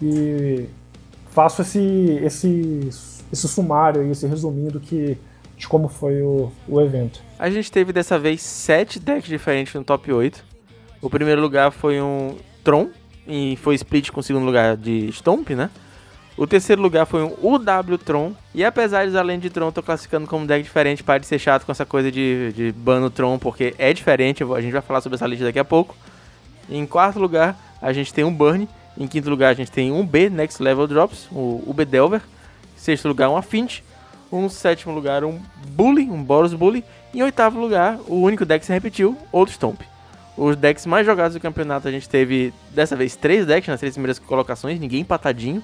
[0.00, 0.66] E
[1.30, 2.90] faço esse, esse
[3.32, 5.16] esse sumário esse resumindo que,
[5.56, 7.20] de como foi o, o evento.
[7.38, 10.44] A gente teve dessa vez sete decks diferentes no top 8.
[11.00, 12.90] O primeiro lugar foi um Tron,
[13.26, 15.70] e foi split com o segundo lugar de Stomp, né?
[16.36, 18.32] O terceiro lugar foi um UW Tron.
[18.54, 21.66] E apesar de além de Tron, tô classificando como deck diferente, para de ser chato
[21.66, 22.74] com essa coisa de, de
[23.14, 24.42] Tron, porque é diferente.
[24.42, 25.94] A gente vai falar sobre essa lista daqui a pouco.
[26.70, 28.68] Em quarto lugar, a gente tem um Burn.
[28.96, 32.22] Em quinto lugar, a gente tem um B Next Level Drops, o UB Delver.
[32.76, 33.84] Sexto lugar, um Affinity.
[34.30, 36.82] Um sétimo lugar, um Bully, um Boros Bully.
[37.12, 39.82] Em oitavo lugar, o único deck que se repetiu, outro Stomp.
[40.36, 43.92] Os decks mais jogados do campeonato, a gente teve, dessa vez, três decks nas três
[43.94, 45.62] primeiras colocações, ninguém empatadinho.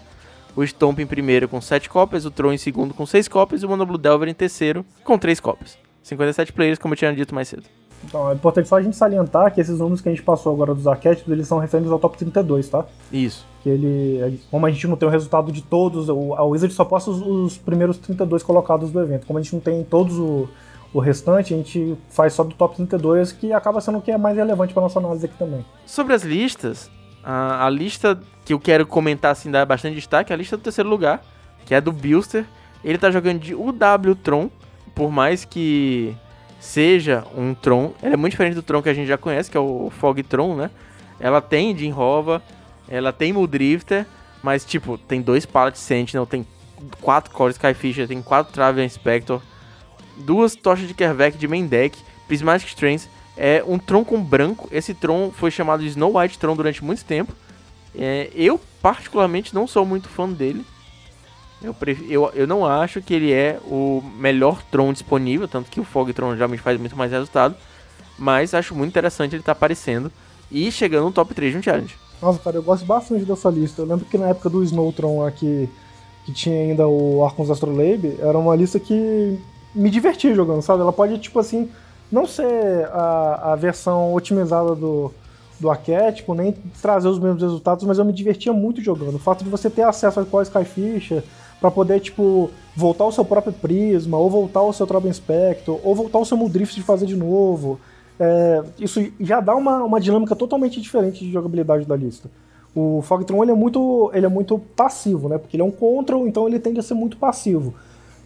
[0.59, 3.65] O Stomp em primeiro com 7 cópias, o Tron em segundo com 6 cópias e
[3.65, 5.79] o Mono Blue Delver em terceiro com 3 cópias.
[6.03, 7.63] 57 players, como eu tinha dito mais cedo.
[8.05, 10.75] Então, é importante só a gente salientar que esses números que a gente passou agora
[10.75, 12.85] dos arquétipos, eles são referentes ao top 32, tá?
[13.13, 13.47] Isso.
[13.63, 17.13] Que ele, como a gente não tem o resultado de todos, a Wizard só posta
[17.13, 19.29] os, os primeiros 32 colocados do evento.
[19.29, 20.49] Como a gente não tem todos o,
[20.93, 24.19] o restante, a gente faz só do top 32, que acaba sendo o que é
[24.19, 25.65] mais relevante para nossa análise aqui também.
[25.87, 26.91] Sobre as listas,
[27.31, 30.63] a, a, lista que eu quero comentar, assim, dar bastante destaque, é a lista do
[30.63, 31.23] terceiro lugar,
[31.67, 32.47] que é do Bilster.
[32.83, 34.49] Ele tá jogando de UW Tron,
[34.95, 36.17] por mais que
[36.59, 37.93] seja um Tron.
[38.01, 40.23] Ela é muito diferente do Tron que a gente já conhece, que é o Fog
[40.23, 40.71] Tron, né?
[41.21, 42.43] Ela tem Jin Hova,
[42.89, 44.07] ela tem Muldrifter,
[44.43, 46.47] mas tipo, tem dois Pallet Sentinel, tem
[47.03, 49.43] quatro Core Skyfisher, tem quatro Travel Inspector,
[50.17, 53.07] duas tochas de Kervek de main deck, Prismatic Strands,
[53.39, 54.69] é um Tron com branco.
[54.73, 57.33] Esse Tron foi chamado de Snow White Tron durante muito tempo.
[57.95, 60.65] É, eu, particularmente, não sou muito fã dele.
[61.63, 61.75] Eu,
[62.09, 66.13] eu, eu não acho que ele é o melhor Tron disponível, tanto que o Fog
[66.13, 67.55] Tron geralmente faz muito mais resultado.
[68.19, 70.11] Mas acho muito interessante ele estar tá aparecendo
[70.51, 71.97] e chegando no top 3 de um challenge.
[72.21, 73.83] Nossa, cara, eu gosto bastante dessa lista.
[73.83, 75.69] Eu lembro que na época do Snowtron aqui,
[76.25, 79.39] que tinha ainda o Arcons Astrolabe, era uma lista que
[79.73, 80.83] me divertia jogando, sabe?
[80.83, 81.71] Ela pode, tipo assim,
[82.11, 85.13] não ser a, a versão otimizada do,
[85.61, 89.17] do arquétipo, nem trazer os mesmos resultados, mas eu me divertia muito jogando.
[89.17, 91.23] O fato de você ter acesso a qual Skyfish
[91.61, 95.95] para poder, tipo, voltar o seu próprio Prisma, ou voltar o seu Trouble Inspector, ou
[95.95, 97.81] voltar o seu Mudrift de fazer de novo.
[98.19, 102.31] É, isso já dá uma, uma dinâmica totalmente diferente de jogabilidade da lista.
[102.75, 105.39] O Fogtron ele é muito ele é muito passivo, né?
[105.39, 107.75] Porque ele é um control, então ele tende a ser muito passivo.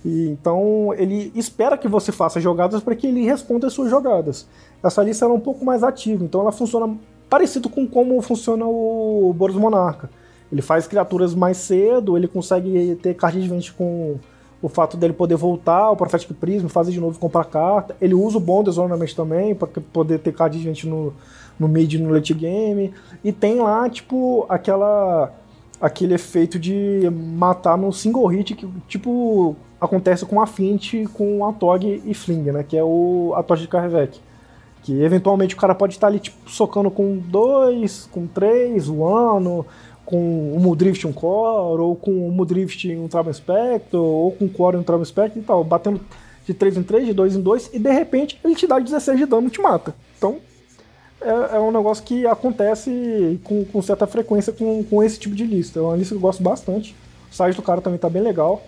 [0.05, 4.47] E, então ele espera que você faça jogadas para que ele responda as suas jogadas.
[4.83, 6.95] Essa lista é um pouco mais ativa, então ela funciona
[7.31, 10.11] parecido com como funciona o Boros Monarca.
[10.51, 14.17] Ele faz criaturas mais cedo, ele consegue ter card advantage com
[14.61, 17.97] o fato dele poder voltar ao Prophetic Prism, fazer de novo comprar carta.
[18.01, 21.15] Ele usa o Bonders Ornament também, para poder ter card advantage no,
[21.59, 22.93] no mid e no late game.
[23.25, 25.33] E tem lá, tipo, aquela
[25.83, 31.53] aquele efeito de matar no single hit, que tipo acontece com a Fint, com a
[31.53, 32.63] Tog e Fling, né?
[32.63, 34.21] Que é o, a tocha de Carvec.
[34.85, 39.67] Que eventualmente o cara pode estar ali tipo, socando com dois, com três, o ano,
[40.05, 44.49] com um Mudrift um Core, ou com um Mudrift um Travel Spectre, ou com um
[44.49, 46.01] Core um Travel Spectre e tal, batendo
[46.47, 49.19] de 3 em 3, de 2 em 2, e de repente ele te dá 16
[49.19, 49.95] de dano e te mata.
[50.17, 50.39] Então
[51.25, 55.45] é, é um negócio que acontece com, com, certa frequência com, com esse tipo de
[55.45, 55.79] lista.
[55.79, 56.95] É uma lista que eu gosto bastante.
[57.31, 58.63] O site do cara também tá bem legal.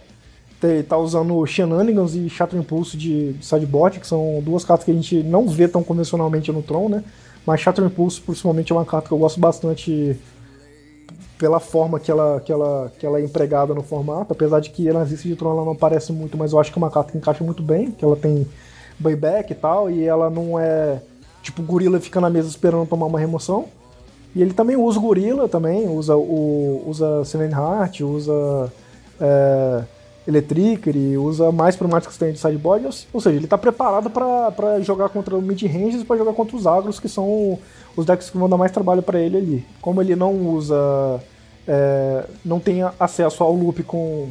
[0.89, 4.95] Tá usando Shenanigans e Shatter Impulse de, de sideboard, que são duas cartas que a
[4.95, 7.05] gente não vê tão convencionalmente no Tron, né?
[7.45, 10.19] Mas Shatter Impulse, principalmente, é uma carta que eu gosto bastante
[11.39, 14.91] pela forma que ela, que, ela, que ela é empregada no formato, apesar de que
[14.91, 17.13] na lista de Tron ela não aparece muito, mas eu acho que é uma carta
[17.13, 18.47] que encaixa muito bem, que ela tem
[18.99, 21.03] buyback e tal, e ela não é
[21.45, 23.67] tipo gorila fica na mesa esperando tomar uma remoção.
[24.35, 28.73] E ele também usa gorila também, usa o usa Selene Heart, usa
[29.21, 29.85] é,
[30.27, 35.11] Electricity, usa mais problemáticos que tem de sideboard, ou seja, ele está preparado para jogar
[35.11, 37.59] contra o mid-ranges e para jogar contra os agros, que são
[37.95, 39.67] os decks que vão dar mais trabalho para ele ali.
[39.81, 41.21] Como ele não usa.
[41.67, 44.29] É, não tem acesso ao loop com,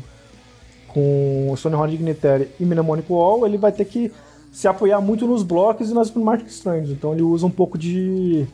[0.88, 4.12] com Stonehorn Dignitary e Mnemonic Wall, ele vai ter que
[4.54, 6.92] se apoiar muito nos blocos e nas Prismatic Strands.
[6.92, 8.46] Então ele usa um pouco de,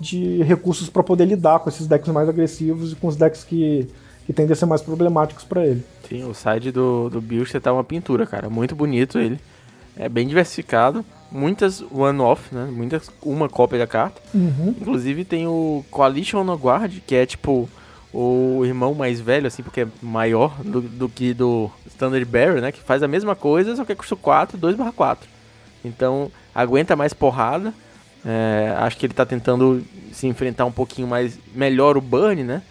[0.00, 3.86] de recursos para poder lidar com esses decks mais agressivos e com os decks que,
[4.24, 5.84] que tendem a ser mais problemáticos para ele.
[6.08, 8.48] Sim, o side do, do Build tá uma pintura, cara.
[8.48, 9.38] Muito bonito ele.
[9.96, 12.68] É bem diversificado muitas one-off, né?
[12.70, 14.20] Muitas, uma cópia da carta.
[14.34, 14.74] Uhum.
[14.80, 17.68] Inclusive tem o Coalition no Guard, que é tipo
[18.12, 22.72] o irmão mais velho, assim, porque é maior do, do que do Standard Bearer, né?
[22.72, 25.28] Que faz a mesma coisa, só que custa 4, 2 4.
[25.84, 27.72] Então, aguenta mais porrada.
[28.24, 32.62] É, acho que ele tá tentando se enfrentar um pouquinho mais melhor o Burn, né?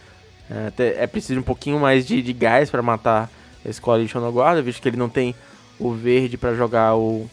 [0.78, 3.30] É, é preciso um pouquinho mais de, de gás para matar
[3.66, 5.36] esse Coalition no Guard, visto que ele não tem
[5.80, 7.30] o verde para jogar o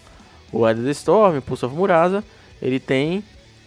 [0.55, 2.23] o Ed Storm, Pulse of Murasa,
[2.63, 3.25] ele tem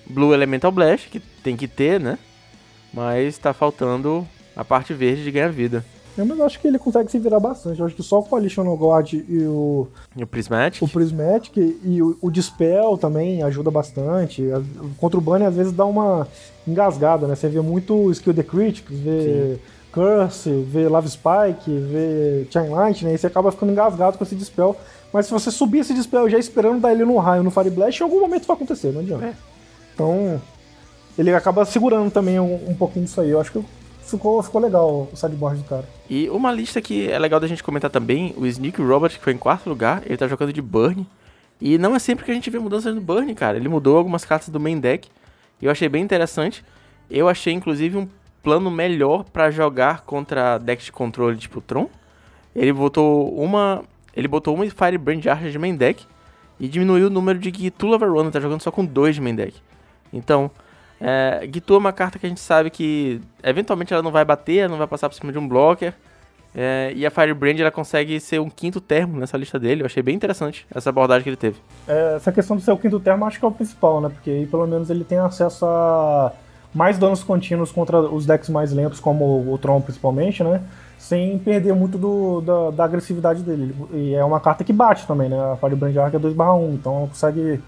[0.10, 2.18] Blue Elemental Blast, que tem que ter, né?
[2.94, 5.86] Mas tá faltando a parte verde de ganhar vida.
[6.18, 7.80] Eu mas acho que ele consegue se virar bastante.
[7.80, 8.66] Eu acho que só o Coalition
[9.30, 9.88] e o.
[10.16, 10.82] E o Prismatic?
[10.82, 14.44] O Prismatic e o, o Dispel também ajuda bastante.
[14.98, 16.28] Contra o Bunny às vezes dá uma
[16.68, 17.36] engasgada, né?
[17.36, 19.60] Você vê muito Skill the Critics, vê Sim.
[19.92, 23.14] Curse, vê Love Spike, vê Chain Light, né?
[23.14, 24.76] E você acaba ficando engasgado com esse Dispel.
[25.12, 28.00] Mas se você subir esse dispel já esperando dar ele no raio no Fire Blast,
[28.00, 29.26] em algum momento vai acontecer, não adianta.
[29.26, 29.34] É.
[29.94, 30.42] Então,
[31.18, 33.30] ele acaba segurando também um, um, pouquinho disso aí.
[33.30, 33.66] Eu acho que
[34.10, 35.86] ficou, ficou legal o sideboard do cara.
[36.10, 39.34] E uma lista que é legal da gente comentar também, o Sneak Robert, que foi
[39.34, 41.06] em quarto lugar, ele tá jogando de Burn.
[41.60, 43.58] E não é sempre que a gente vê mudanças no Burn, cara.
[43.58, 45.10] Ele mudou algumas cartas do main deck.
[45.62, 46.64] E eu achei bem interessante.
[47.10, 48.08] Eu achei, inclusive, um
[48.44, 51.90] plano melhor para jogar contra decks de controle tipo Tron.
[52.56, 53.84] Ele botou uma
[54.16, 56.06] ele botou uma Firebrand Archer de main deck
[56.60, 59.54] e diminuiu o número de Gitu Lavarona, tá jogando só com dois de main deck.
[60.12, 60.50] Então,
[61.00, 64.70] é, Gitu é uma carta que a gente sabe que eventualmente ela não vai bater,
[64.70, 65.94] não vai passar por cima de um blocker.
[66.56, 69.82] É, e a Firebrand ela consegue ser um quinto termo nessa lista dele.
[69.82, 71.58] Eu achei bem interessante essa abordagem que ele teve.
[71.88, 74.10] É, essa questão de ser o quinto termo acho que é o principal, né?
[74.10, 76.34] Porque aí pelo menos ele tem acesso a
[76.74, 80.62] mais danos contínuos contra os decks mais lentos, como o Tron principalmente, né?
[80.98, 83.74] sem perder muito do, da, da, agressividade dele.
[83.94, 85.38] E é uma carta que bate também, né?
[85.54, 87.62] A Firebrand Arc é 2/1, então ela consegue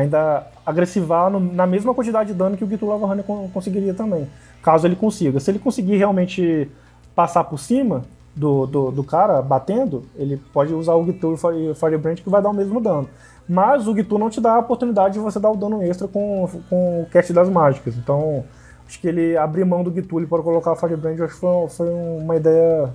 [0.00, 4.28] ainda agressivar no, na mesma quantidade de dano que o Gitu Lava Runner conseguiria também,
[4.62, 5.40] caso ele consiga.
[5.40, 6.70] Se ele conseguir realmente
[7.14, 11.74] passar por cima do, do, do cara batendo, ele pode usar o Gitu e o
[11.74, 13.08] Firebrand que vai dar o mesmo dano.
[13.48, 16.48] Mas o Gitu não te dá a oportunidade de você dar o dano extra com,
[16.68, 17.96] com o cast das mágicas.
[17.96, 18.44] Então,
[18.88, 21.90] Acho que ele abrir mão do Gituli para colocar a Firebrand acho que foi, foi
[21.90, 22.88] uma ideia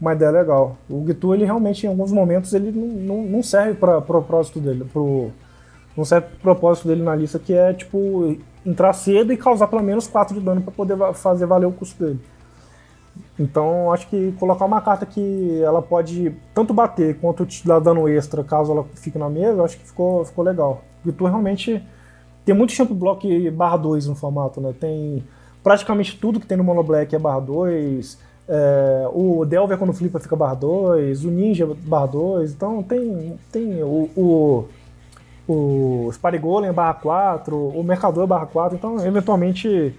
[0.00, 0.76] uma ideia legal.
[0.88, 4.58] O Gitu, ele realmente, em alguns momentos, ele não, não, não serve para o propósito
[4.60, 5.30] dele, pro,
[6.04, 10.06] serve pro propósito dele na lista, que é, tipo, entrar cedo e causar pelo menos
[10.06, 12.20] 4 de dano para poder fazer valer o custo dele.
[13.38, 18.08] Então, acho que colocar uma carta que ela pode tanto bater quanto te dar dano
[18.08, 20.82] extra caso ela fique na mesa, acho que ficou, ficou legal.
[21.04, 21.82] O Gitu realmente
[22.44, 24.74] tem muito champ block barra 2 no formato, né?
[24.78, 25.22] Tem
[25.62, 28.18] praticamente tudo que tem no Mono Black é barra 2,
[28.48, 33.82] é, o Delver quando flipa fica barra 2, o Ninja barra 2, então tem, tem
[33.82, 34.68] o, o,
[35.46, 39.94] o Sparigolem barra 4, o Mercador barra 4, então eventualmente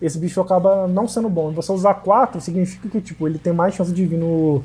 [0.00, 1.52] esse bicho acaba não sendo bom.
[1.52, 4.62] Você usar 4 significa que tipo, ele tem mais chance de vir no,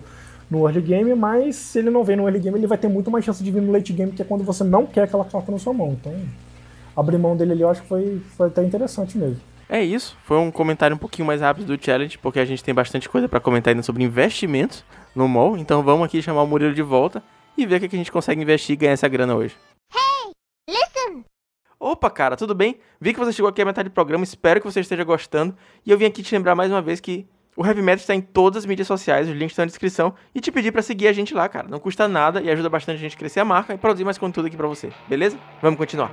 [0.50, 3.10] no early game, mas se ele não vem no early game, ele vai ter muito
[3.10, 5.52] mais chance de vir no late game, que é quando você não quer aquela carta
[5.52, 5.98] na sua mão.
[6.00, 6.14] Então,
[6.96, 9.40] abrir mão dele ali eu acho que foi, foi até interessante mesmo.
[9.72, 12.74] É isso, foi um comentário um pouquinho mais rápido do challenge, porque a gente tem
[12.74, 14.84] bastante coisa para comentar ainda sobre investimentos
[15.16, 17.22] no mall, então vamos aqui chamar o Murilo de volta
[17.56, 19.56] e ver o que a gente consegue investir e ganhar essa grana hoje.
[21.80, 22.78] Opa, cara, tudo bem?
[23.00, 25.92] Vi que você chegou aqui a metade do programa, espero que você esteja gostando, e
[25.92, 27.26] eu vim aqui te lembrar mais uma vez que
[27.56, 30.42] o Heavy Metal está em todas as mídias sociais, os links estão na descrição, e
[30.42, 31.68] te pedir para seguir a gente lá, cara.
[31.70, 34.18] Não custa nada e ajuda bastante a gente a crescer a marca e produzir mais
[34.18, 35.40] conteúdo aqui para você, beleza?
[35.62, 36.12] Vamos continuar.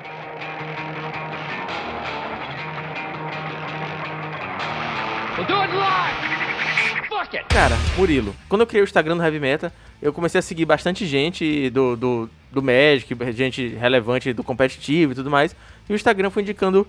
[7.49, 11.07] Cara, Murilo, quando eu criei o Instagram do Heavy Meta, eu comecei a seguir bastante
[11.07, 15.57] gente do, do, do Magic, gente relevante do competitivo e tudo mais.
[15.89, 16.87] E o Instagram foi indicando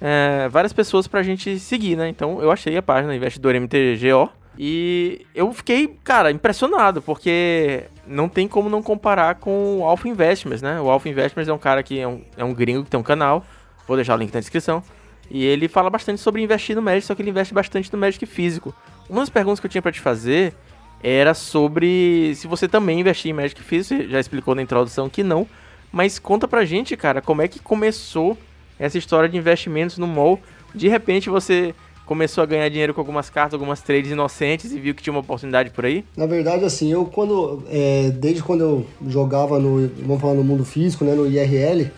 [0.00, 2.08] é, várias pessoas pra gente seguir, né?
[2.08, 4.30] Então eu achei a página Investidor MTGO.
[4.58, 10.60] E eu fiquei, cara, impressionado, porque não tem como não comparar com o Alpha Investments,
[10.60, 10.80] né?
[10.80, 13.02] O Alpha Investments é um cara que é um, é um gringo que tem um
[13.02, 13.44] canal,
[13.86, 14.82] vou deixar o link na descrição.
[15.30, 18.26] E ele fala bastante sobre investir no Magic, só que ele investe bastante no Magic
[18.26, 18.74] físico.
[19.10, 20.54] Uma das perguntas que eu tinha para te fazer
[21.02, 25.24] era sobre se você também investia em Magic físico, você já explicou na introdução que
[25.24, 25.48] não,
[25.90, 28.38] mas conta pra gente, cara, como é que começou
[28.78, 30.38] essa história de investimentos no mall?
[30.72, 31.74] De repente você
[32.06, 35.20] começou a ganhar dinheiro com algumas cartas, algumas trades inocentes e viu que tinha uma
[35.22, 36.04] oportunidade por aí?
[36.16, 40.64] Na verdade, assim, eu quando, é, desde quando eu jogava no, vamos falar no mundo
[40.64, 41.90] físico, né, no IRL,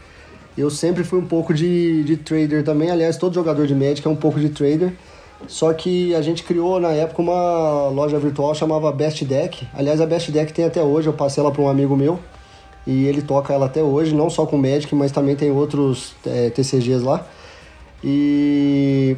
[0.57, 2.91] eu sempre fui um pouco de, de trader também.
[2.91, 4.95] Aliás, todo jogador de Magic é um pouco de trader.
[5.47, 9.67] Só que a gente criou na época uma loja virtual chamava Best Deck.
[9.75, 12.19] Aliás, a Best Deck tem até hoje, eu passei ela para um amigo meu
[12.87, 16.51] e ele toca ela até hoje, não só com Magic, mas também tem outros é,
[16.51, 17.27] TCGs lá.
[18.03, 19.17] E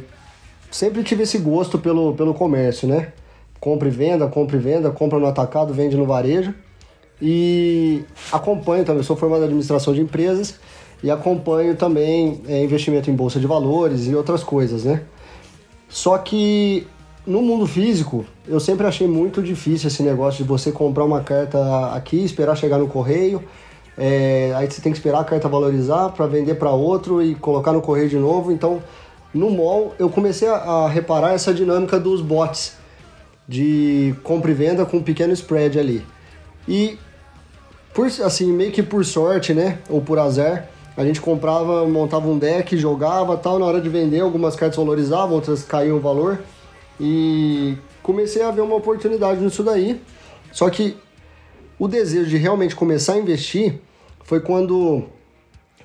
[0.69, 3.11] sempre tive esse gosto pelo, pelo comércio, né?
[3.59, 6.53] Compra e venda, compra e venda, compra no atacado, vende no varejo.
[7.21, 10.59] E acompanho também, sou formado em administração de empresas
[11.01, 15.01] e acompanho também é, investimento em bolsa de valores e outras coisas, né?
[15.95, 16.85] Só que
[17.25, 21.57] no mundo físico, eu sempre achei muito difícil esse negócio de você comprar uma carta
[21.95, 23.41] aqui, esperar chegar no correio,
[23.97, 27.71] é, aí você tem que esperar a carta valorizar para vender para outro e colocar
[27.71, 28.51] no correio de novo.
[28.51, 28.83] Então,
[29.33, 32.73] no mall, eu comecei a, a reparar essa dinâmica dos bots
[33.47, 36.05] de compra e venda com um pequeno spread ali.
[36.67, 36.99] E
[37.93, 40.67] por assim, meio que por sorte, né, ou por azar,
[40.97, 45.35] a gente comprava, montava um deck, jogava tal, na hora de vender algumas cartas valorizavam,
[45.35, 46.39] outras caíam o valor.
[46.99, 50.01] E comecei a ver uma oportunidade nisso daí.
[50.51, 50.95] Só que
[51.77, 53.79] o desejo de realmente começar a investir
[54.23, 55.03] foi quando,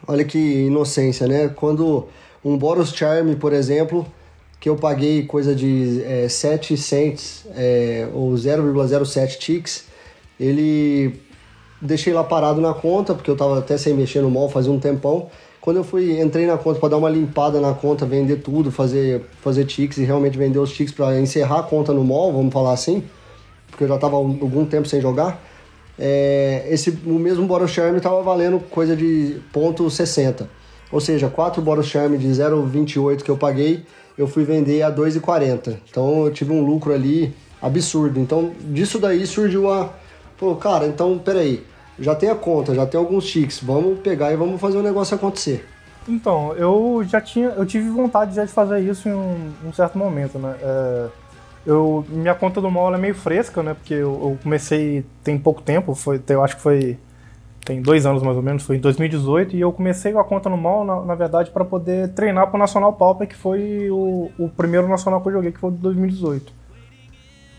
[0.06, 1.48] olha que inocência, né?
[1.48, 2.06] Quando
[2.44, 4.06] um Boros Charm, por exemplo,
[4.60, 9.84] que eu paguei coisa de é, 7 cents é, ou 0,07 ticks,
[10.38, 11.20] ele
[11.80, 14.78] deixei lá parado na conta, porque eu tava até sem mexer no mall fazia um
[14.78, 15.28] tempão.
[15.60, 19.22] Quando eu fui, entrei na conta para dar uma limpada na conta, vender tudo, fazer,
[19.42, 22.72] fazer ticks e realmente vender os ticks para encerrar a conta no mall, vamos falar
[22.72, 23.04] assim,
[23.70, 25.42] porque eu já tava algum tempo sem jogar.
[25.98, 30.46] É, esse, o mesmo Boros Charm tava valendo coisa de ponto .60.
[30.90, 33.84] Ou seja, 4 Boros Charm de 0,28 que eu paguei,
[34.16, 35.76] eu fui vender a 2,40.
[35.88, 38.18] Então eu tive um lucro ali absurdo.
[38.18, 39.92] Então disso daí surgiu a.
[40.38, 41.62] Pô, cara, então peraí
[42.00, 45.14] já tem a conta, já tem alguns chiques, vamos pegar e vamos fazer o negócio
[45.14, 45.66] acontecer.
[46.08, 49.98] Então, eu já tinha, eu tive vontade já de fazer isso em um, um certo
[49.98, 50.56] momento, né?
[50.60, 51.08] É,
[51.66, 53.74] eu, minha conta do mall é meio fresca, né?
[53.74, 56.98] Porque eu, eu, comecei tem pouco tempo, foi, eu acho que foi
[57.64, 60.48] tem dois anos mais ou menos, foi em 2018 e eu comecei com a conta
[60.48, 64.30] no mall, na, na verdade, para poder treinar para o Nacional Pauper, que foi o,
[64.38, 66.59] o primeiro nacional que eu joguei, que foi de 2018.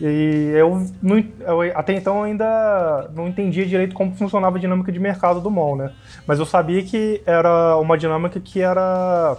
[0.00, 4.98] E eu, não, eu, até então ainda não entendia direito como funcionava a dinâmica de
[4.98, 5.92] mercado do mall, né?
[6.26, 9.36] Mas eu sabia que era uma dinâmica que era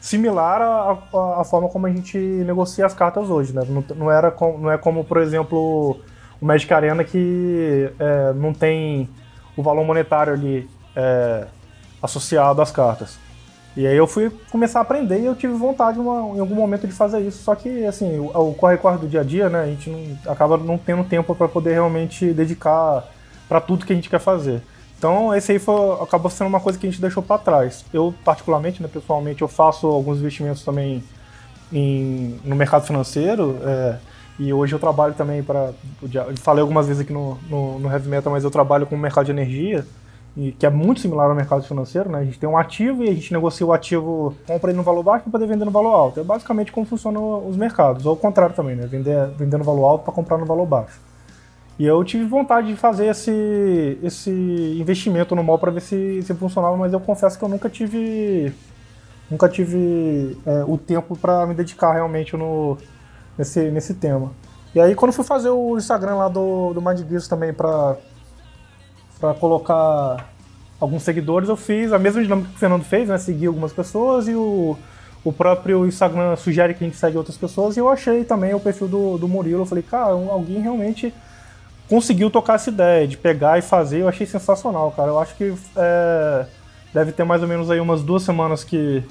[0.00, 3.62] similar à, à forma como a gente negocia as cartas hoje, né?
[3.68, 6.00] Não, não, era com, não é como, por exemplo,
[6.40, 9.08] o Magic Arena que é, não tem
[9.56, 11.46] o valor monetário ali é,
[12.02, 13.18] associado às cartas.
[13.76, 16.86] E aí eu fui começar a aprender e eu tive vontade uma, em algum momento
[16.86, 17.42] de fazer isso.
[17.42, 20.78] Só que, assim, o, corre-corre do dia a dia, né, a gente não, acaba não
[20.78, 23.04] tendo tempo para poder realmente dedicar
[23.46, 24.62] para tudo que a gente quer fazer.
[24.96, 27.84] Então, esse aí foi, acabou sendo uma coisa que a gente deixou para trás.
[27.92, 31.04] Eu, particularmente, né, pessoalmente, eu faço alguns investimentos também
[31.70, 33.58] em, no mercado financeiro.
[33.62, 33.96] É,
[34.38, 35.72] e hoje eu trabalho também para.
[36.42, 39.26] Falei algumas vezes aqui no, no, no Heavy Metal, mas eu trabalho com o mercado
[39.26, 39.86] de energia
[40.58, 42.18] que é muito similar ao mercado financeiro, né?
[42.18, 45.02] A gente tem um ativo e a gente negocia o ativo, compra ele no valor
[45.02, 46.20] baixo para poder vender no valor alto.
[46.20, 48.86] É basicamente como funcionam os mercados, ou o contrário também, né?
[48.86, 51.00] Vender, vender no valor alto para comprar no valor baixo.
[51.78, 54.30] E eu tive vontade de fazer esse, esse
[54.78, 58.52] investimento no mall para ver se, se funcionava, mas eu confesso que eu nunca tive
[59.30, 62.78] nunca tive é, o tempo para me dedicar realmente no,
[63.36, 64.32] nesse, nesse tema.
[64.74, 67.96] E aí quando fui fazer o Instagram lá do, do Mind Gears também para
[69.18, 70.30] para colocar
[70.80, 73.18] alguns seguidores, eu fiz a mesma dinâmica que o Fernando fez, né?
[73.18, 74.76] Seguir algumas pessoas e o,
[75.24, 77.76] o próprio Instagram sugere que a gente segue outras pessoas.
[77.76, 79.62] E eu achei também o perfil do, do Murilo.
[79.62, 81.12] Eu falei, cara, alguém realmente
[81.88, 84.02] conseguiu tocar essa ideia de pegar e fazer.
[84.02, 85.08] Eu achei sensacional, cara.
[85.08, 86.46] Eu acho que é,
[86.92, 89.02] deve ter mais ou menos aí umas duas semanas que,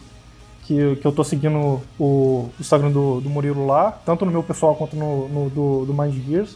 [0.63, 4.43] que, que eu tô seguindo o, o Instagram do, do Murilo lá, tanto no meu
[4.43, 6.55] pessoal quanto no, no do, do Mind Gears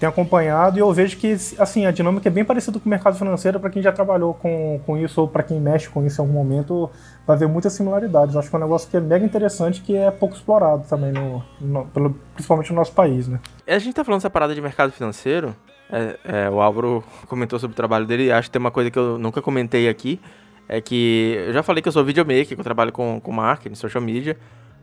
[0.00, 3.18] tenho acompanhado e eu vejo que assim a dinâmica é bem parecida com o mercado
[3.18, 6.24] financeiro para quem já trabalhou com, com isso ou para quem mexe com isso em
[6.24, 6.90] algum momento
[7.26, 8.34] vai ver muitas similaridades.
[8.34, 11.44] acho que é um negócio que é mega interessante que é pouco explorado também no,
[11.60, 13.38] no pelo, principalmente no nosso país, né?
[13.66, 15.54] A gente tá falando essa parada de mercado financeiro.
[15.92, 18.90] É, é, o Álvaro comentou sobre o trabalho dele e acho que tem uma coisa
[18.90, 20.18] que eu nunca comentei aqui
[20.66, 23.74] é que eu já falei que eu sou videomaker, que eu trabalho com, com marketing,
[23.74, 24.38] social media,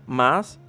[0.05, 0.59] mas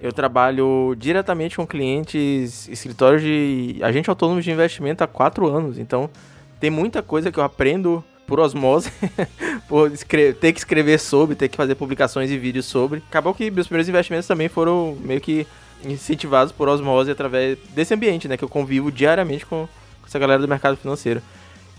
[0.00, 5.78] eu trabalho diretamente com clientes, escritórios de agente autônomo de investimento há quatro anos.
[5.78, 6.10] Então,
[6.60, 8.92] tem muita coisa que eu aprendo por osmose,
[9.68, 13.02] por escrever, ter que escrever sobre, ter que fazer publicações e vídeos sobre.
[13.08, 15.46] Acabou que meus primeiros investimentos também foram meio que
[15.84, 18.36] incentivados por osmose através desse ambiente, né?
[18.36, 19.68] Que eu convivo diariamente com,
[20.06, 21.22] essa galera do mercado financeiro.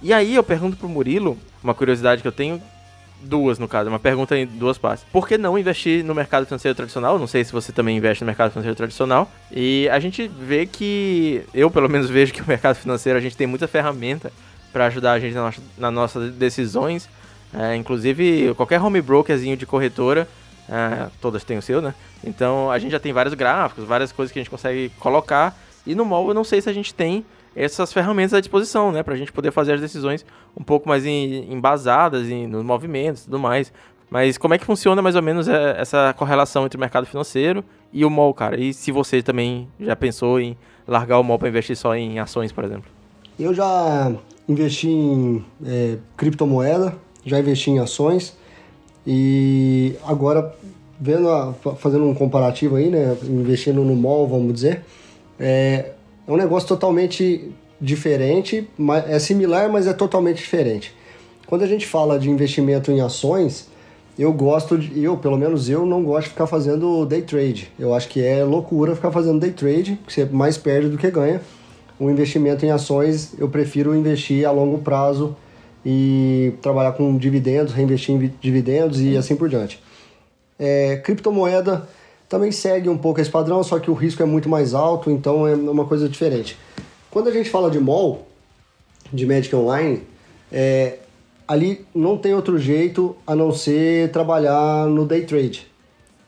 [0.01, 2.61] E aí eu pergunto pro Murilo, uma curiosidade que eu tenho,
[3.21, 5.05] Duas, no caso, uma pergunta em duas partes.
[5.11, 7.17] Por que não investir no mercado financeiro tradicional?
[7.17, 9.29] Não sei se você também investe no mercado financeiro tradicional.
[9.51, 13.35] E a gente vê que, eu pelo menos vejo que o mercado financeiro a gente
[13.35, 14.31] tem muita ferramenta
[14.71, 17.09] para ajudar a gente nas nossa, nas nossas decisões.
[17.53, 20.27] É, inclusive, qualquer home brokerzinho de corretora,
[20.69, 21.95] é, todas têm o seu, né?
[22.23, 25.57] Então a gente já tem vários gráficos, várias coisas que a gente consegue colocar.
[25.85, 27.25] E no mall eu não sei se a gente tem
[27.57, 29.01] essas ferramentas à disposição, né?
[29.01, 33.25] Para a gente poder fazer as decisões um pouco mais embasadas em, nos movimentos e
[33.25, 33.73] tudo mais.
[34.09, 37.63] Mas como é que funciona mais ou menos é, essa correlação entre o mercado financeiro
[37.91, 38.59] e o mall, cara?
[38.59, 40.55] E se você também já pensou em
[40.87, 42.89] largar o mall para investir só em ações, por exemplo?
[43.39, 44.11] Eu já
[44.47, 46.95] investi em é, criptomoeda,
[47.25, 48.37] já investi em ações
[49.05, 50.55] e agora
[50.99, 54.83] vendo a, fazendo um comparativo aí, né, investindo no mall, vamos dizer,
[55.39, 55.91] é,
[56.27, 58.67] é um negócio totalmente diferente,
[59.07, 60.93] é similar, mas é totalmente diferente.
[61.45, 63.69] Quando a gente fala de investimento em ações,
[64.19, 67.71] eu gosto de, eu, pelo menos eu, não gosto de ficar fazendo day trade.
[67.79, 71.09] Eu acho que é loucura ficar fazendo day trade, porque você mais perde do que
[71.09, 71.39] ganha.
[71.99, 75.35] O investimento em ações, eu prefiro investir a longo prazo
[75.85, 79.81] e trabalhar com dividendos, reinvestir em dividendos e assim por diante.
[80.59, 81.87] É, criptomoeda,
[82.29, 85.47] também segue um pouco esse padrão, só que o risco é muito mais alto, então
[85.47, 86.57] é uma coisa diferente.
[87.09, 88.27] Quando a gente fala de mall,
[89.11, 90.03] de Magic Online,
[90.51, 90.99] é,
[91.47, 95.67] ali não tem outro jeito a não ser trabalhar no day trade,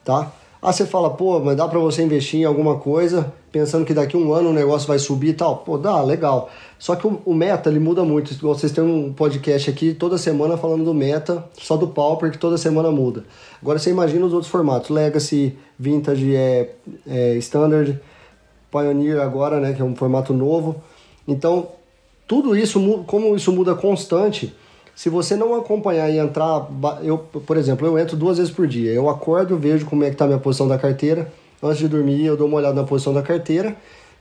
[0.04, 0.32] tá?
[0.62, 4.16] Ah, você fala, pô, mas dá para você investir em alguma coisa pensando que daqui
[4.16, 5.58] a um ano o negócio vai subir e tal?
[5.58, 6.50] Pô, dá, legal.
[6.78, 8.34] Só que o, o meta, ele muda muito.
[8.36, 12.58] Vocês têm um podcast aqui toda semana falando do meta, só do Pauper, que toda
[12.58, 13.26] semana muda.
[13.62, 14.90] Agora você imagina os outros formatos.
[14.90, 16.76] Legacy, Vintage, é,
[17.08, 18.00] é Standard,
[18.72, 20.76] Pioneer agora, né, que é um formato novo.
[21.28, 21.70] Então,
[22.28, 24.56] tudo isso, como isso muda constante
[25.00, 26.68] se você não acompanhar e entrar,
[27.02, 28.92] eu, por exemplo, eu entro duas vezes por dia.
[28.92, 31.32] Eu acordo, vejo como é que está a minha posição da carteira.
[31.62, 33.76] Antes de dormir, eu dou uma olhada na posição da carteira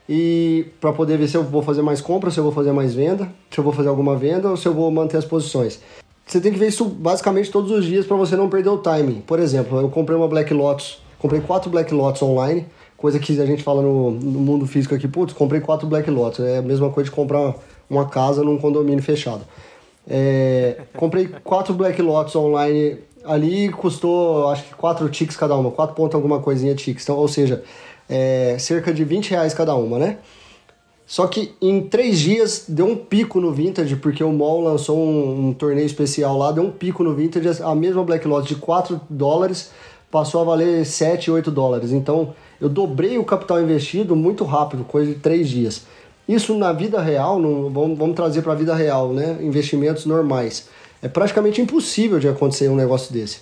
[0.09, 2.95] e para poder ver se eu vou fazer mais compra, se eu vou fazer mais
[2.95, 5.81] venda, se eu vou fazer alguma venda ou se eu vou manter as posições.
[6.27, 9.21] Você tem que ver isso basicamente todos os dias para você não perder o timing.
[9.21, 12.67] Por exemplo, eu comprei uma Black Lotus, comprei quatro Black Lotus online,
[12.97, 16.45] coisa que a gente fala no, no mundo físico aqui, putz, comprei quatro Black Lotus.
[16.45, 17.55] É a mesma coisa de comprar
[17.89, 19.43] uma casa num condomínio fechado.
[20.11, 25.95] É, comprei quatro Black Lots online ali, custou acho que quatro ticks cada uma, quatro
[25.95, 27.63] pontos alguma coisinha ticks, então, ou seja,
[28.09, 30.19] é, cerca de 20 reais cada uma, né?
[31.07, 35.49] Só que em três dias deu um pico no Vintage, porque o Mall lançou um,
[35.49, 39.01] um, torneio especial lá, deu um pico no Vintage, a mesma Black Lot de 4
[39.09, 39.71] dólares
[40.11, 41.93] passou a valer 7, 8 dólares.
[41.93, 45.87] Então eu dobrei o capital investido muito rápido, coisa de três dias.
[46.29, 49.39] Isso na vida real, no, vamos, vamos trazer para a vida real, né?
[49.41, 50.69] Investimentos normais.
[51.03, 53.41] É praticamente impossível de acontecer um negócio desse.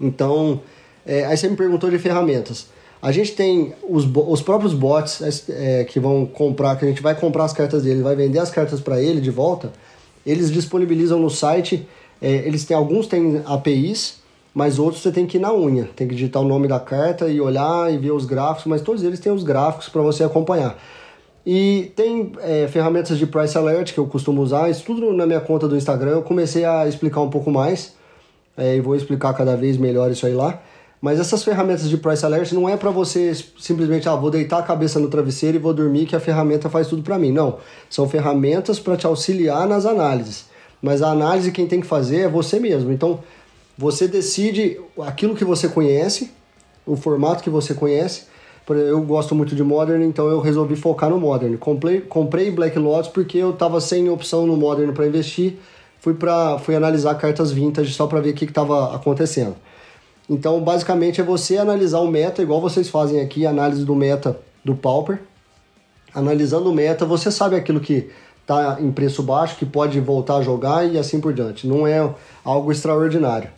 [0.00, 0.60] Então,
[1.06, 2.66] é, aí você me perguntou de ferramentas.
[3.02, 7.14] A gente tem os, os próprios bots é, que vão comprar, que a gente vai
[7.14, 9.70] comprar as cartas dele, vai vender as cartas para ele de volta.
[10.24, 11.86] Eles disponibilizam no site.
[12.20, 14.20] É, eles têm alguns têm APIs,
[14.54, 15.90] mas outros você tem que ir na unha.
[15.94, 19.02] Tem que digitar o nome da carta e olhar e ver os gráficos, mas todos
[19.02, 20.78] eles têm os gráficos para você acompanhar.
[21.46, 25.40] E tem é, ferramentas de price alert que eu costumo usar, isso tudo na minha
[25.40, 26.12] conta do Instagram.
[26.12, 27.94] Eu comecei a explicar um pouco mais
[28.56, 30.60] é, e vou explicar cada vez melhor isso aí lá.
[31.04, 34.62] Mas essas ferramentas de price alert não é para você simplesmente, ah, vou deitar a
[34.62, 37.30] cabeça no travesseiro e vou dormir que a ferramenta faz tudo para mim.
[37.30, 37.58] Não,
[37.90, 40.46] são ferramentas para te auxiliar nas análises.
[40.80, 42.90] Mas a análise quem tem que fazer é você mesmo.
[42.90, 43.20] Então,
[43.76, 46.30] você decide aquilo que você conhece,
[46.86, 48.22] o formato que você conhece.
[48.66, 51.56] Eu gosto muito de Modern, então eu resolvi focar no Modern.
[51.58, 55.58] Comprei, comprei Black Lotus porque eu estava sem opção no Modern para investir.
[56.00, 59.54] Fui, pra, fui analisar cartas vintage só para ver o que estava acontecendo.
[60.28, 64.74] Então, basicamente, é você analisar o meta, igual vocês fazem aqui, análise do meta do
[64.74, 65.20] Pauper.
[66.14, 68.10] Analisando o meta, você sabe aquilo que
[68.40, 71.66] está em preço baixo, que pode voltar a jogar e assim por diante.
[71.66, 72.10] Não é
[72.42, 73.50] algo extraordinário.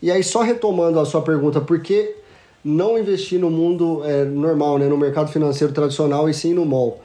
[0.00, 2.16] E aí, só retomando a sua pergunta, por que
[2.64, 7.00] não investir no mundo é, normal, né, no mercado financeiro tradicional e sim no mall?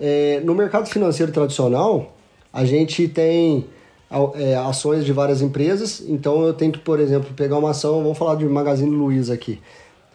[0.00, 2.12] É, no mercado financeiro tradicional,
[2.52, 3.66] a gente tem
[4.34, 8.18] é, ações de várias empresas, então eu tenho que, por exemplo, pegar uma ação, vamos
[8.18, 9.60] falar de Magazine Luiza aqui,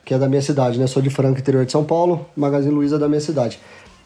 [0.03, 0.87] que é da minha cidade, né?
[0.87, 3.59] Sou de Franca, interior de São Paulo, Magazine Luiza é da minha cidade.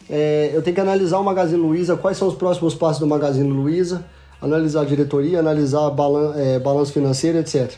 [0.08, 3.48] É, eu tenho que analisar o Magazine Luiza, quais são os próximos passos do Magazine
[3.48, 4.04] Luiza,
[4.40, 5.90] analisar a diretoria, analisar
[6.36, 7.72] é, balanço financeiro, etc.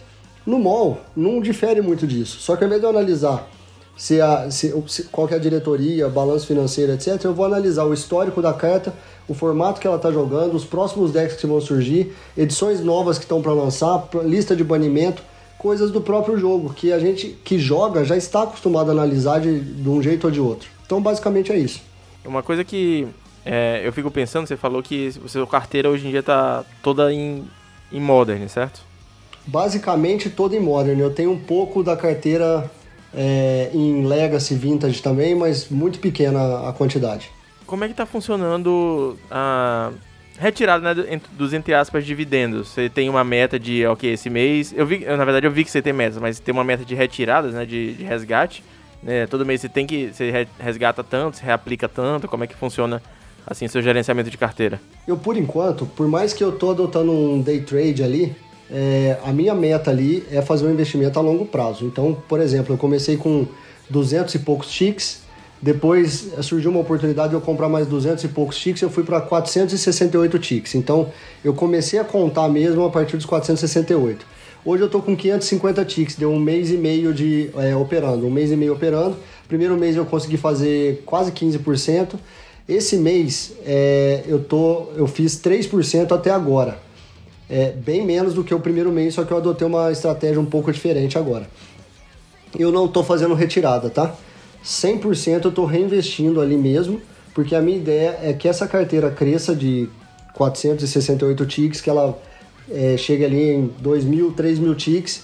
[0.49, 3.47] No mall, não difere muito disso, só que ao invés de eu analisar
[3.95, 4.73] se a, se,
[5.13, 8.95] qual é a diretoria, balanço financeiro, etc., eu vou analisar o histórico da carta,
[9.29, 13.25] o formato que ela está jogando, os próximos decks que vão surgir, edições novas que
[13.25, 15.23] estão para lançar, lista de banimento,
[15.59, 19.61] coisas do próprio jogo, que a gente que joga já está acostumado a analisar de,
[19.61, 20.71] de um jeito ou de outro.
[20.87, 21.83] Então, basicamente é isso.
[22.25, 23.07] Uma coisa que
[23.45, 27.45] é, eu fico pensando, você falou que sua carteira hoje em dia está toda em,
[27.93, 28.88] em Modern, certo?
[29.49, 31.01] Basicamente toda em Modern.
[31.01, 32.71] Eu tenho um pouco da carteira
[33.15, 37.31] é, em Legacy Vintage também, mas muito pequena a quantidade
[37.69, 39.93] como é que tá funcionando a
[40.39, 42.69] retirada né, dos, entre aspas, dividendos?
[42.69, 44.73] Você tem uma meta de, ok, esse mês...
[44.75, 46.95] Eu vi, na verdade, eu vi que você tem metas, mas tem uma meta de
[46.95, 48.65] retiradas, né, de, de resgate.
[49.03, 49.27] Né?
[49.27, 50.11] Todo mês você tem que...
[50.13, 53.03] Você resgata tanto, você reaplica tanto, como é que funciona
[53.47, 54.81] assim, seu gerenciamento de carteira?
[55.07, 58.35] Eu, por enquanto, por mais que eu tô adotando um day trade ali,
[58.71, 61.85] é, a minha meta ali é fazer um investimento a longo prazo.
[61.85, 63.47] Então, por exemplo, eu comecei com
[63.89, 65.21] 200 e poucos ticks,
[65.61, 69.21] depois surgiu uma oportunidade de eu comprar mais 200 e poucos ticks, eu fui para
[69.21, 70.75] 468 ticks.
[70.75, 71.11] Então
[71.45, 74.25] eu comecei a contar mesmo a partir dos 468.
[74.65, 78.31] Hoje eu estou com 550 ticks, deu um mês e meio de é, operando, um
[78.31, 79.17] mês e meio operando.
[79.49, 82.15] Primeiro mês eu consegui fazer quase 15%.
[82.69, 86.79] Esse mês é, eu, tô, eu fiz 3% até agora.
[87.51, 90.45] É bem menos do que o primeiro mês, só que eu adotei uma estratégia um
[90.45, 91.49] pouco diferente agora.
[92.59, 94.15] Eu não estou fazendo retirada, tá?
[94.65, 97.01] 100% eu estou reinvestindo ali mesmo,
[97.35, 99.89] porque a minha ideia é que essa carteira cresça de
[100.35, 102.19] 468 ticks, que ela
[102.71, 105.23] é, chegue ali em 2 mil, 3 mil ticks,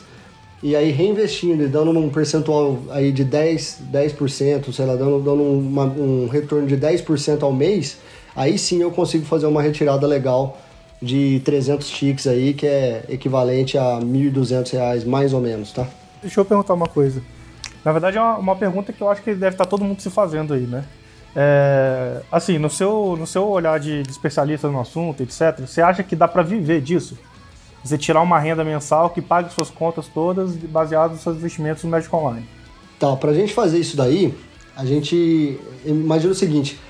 [0.62, 5.42] e aí reinvestindo e dando um percentual aí de 10, 10%, sei lá, dando, dando
[5.42, 7.98] uma, um retorno de 10% ao mês,
[8.34, 10.58] aí sim eu consigo fazer uma retirada legal
[11.04, 15.86] de 300 ticks aí, que é equivalente a 1.200 reais mais ou menos, tá?
[16.22, 17.22] Deixa eu perguntar uma coisa.
[17.84, 20.08] Na verdade, é uma, uma, pergunta que eu acho que deve estar todo mundo se
[20.08, 20.84] fazendo aí, né?
[21.36, 26.02] É, assim, no seu, no seu olhar de, de especialista no assunto, etc., você acha
[26.02, 27.18] que dá para viver disso?
[27.84, 31.90] Você tirar uma renda mensal que pague suas contas todas baseado nos seus investimentos no
[31.90, 32.46] Magic Online?
[32.98, 34.34] Tá, pra gente fazer isso daí,
[34.74, 36.80] a gente imagina o seguinte: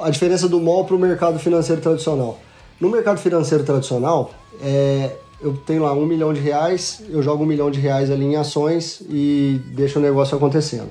[0.00, 2.38] a diferença do mall para o mercado financeiro tradicional.
[2.80, 4.30] No mercado financeiro tradicional,
[4.62, 8.24] é, eu tenho lá um milhão de reais, eu jogo um milhão de reais ali
[8.24, 10.90] em ações e deixo o negócio acontecendo.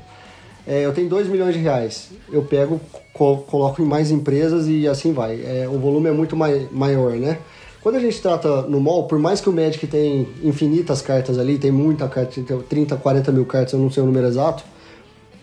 [0.68, 2.80] É, eu tenho dois milhões de reais, eu pego,
[3.12, 5.42] co coloco em mais empresas e assim vai.
[5.42, 7.40] É, o volume é muito mai maior, né?
[7.82, 11.58] Quando a gente trata no mall, por mais que o Magic tem infinitas cartas ali,
[11.58, 14.64] tem muita carta, 30, 40 mil cartas, eu não sei o número exato,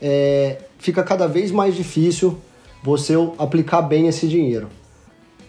[0.00, 2.38] é, fica cada vez mais difícil
[2.84, 4.68] você aplicar bem esse dinheiro.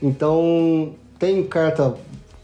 [0.01, 1.95] Então, tem carta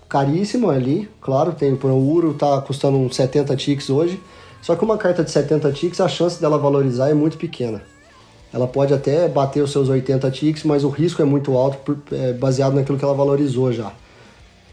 [0.10, 4.22] caríssima ali, claro, tem um Uro tá custando uns 70 ticks hoje.
[4.62, 7.82] Só que uma carta de 70 ticks, a chance dela valorizar é muito pequena.
[8.54, 11.98] Ela pode até bater os seus 80 ticks, mas o risco é muito alto por,
[12.12, 13.92] é, baseado naquilo que ela valorizou já.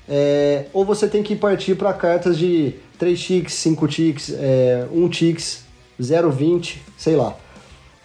[0.09, 5.09] É, ou você tem que partir para cartas de 3 ticks, 5 ticks, é, 1
[5.09, 5.65] ticks,
[6.01, 7.35] 0,20, sei lá.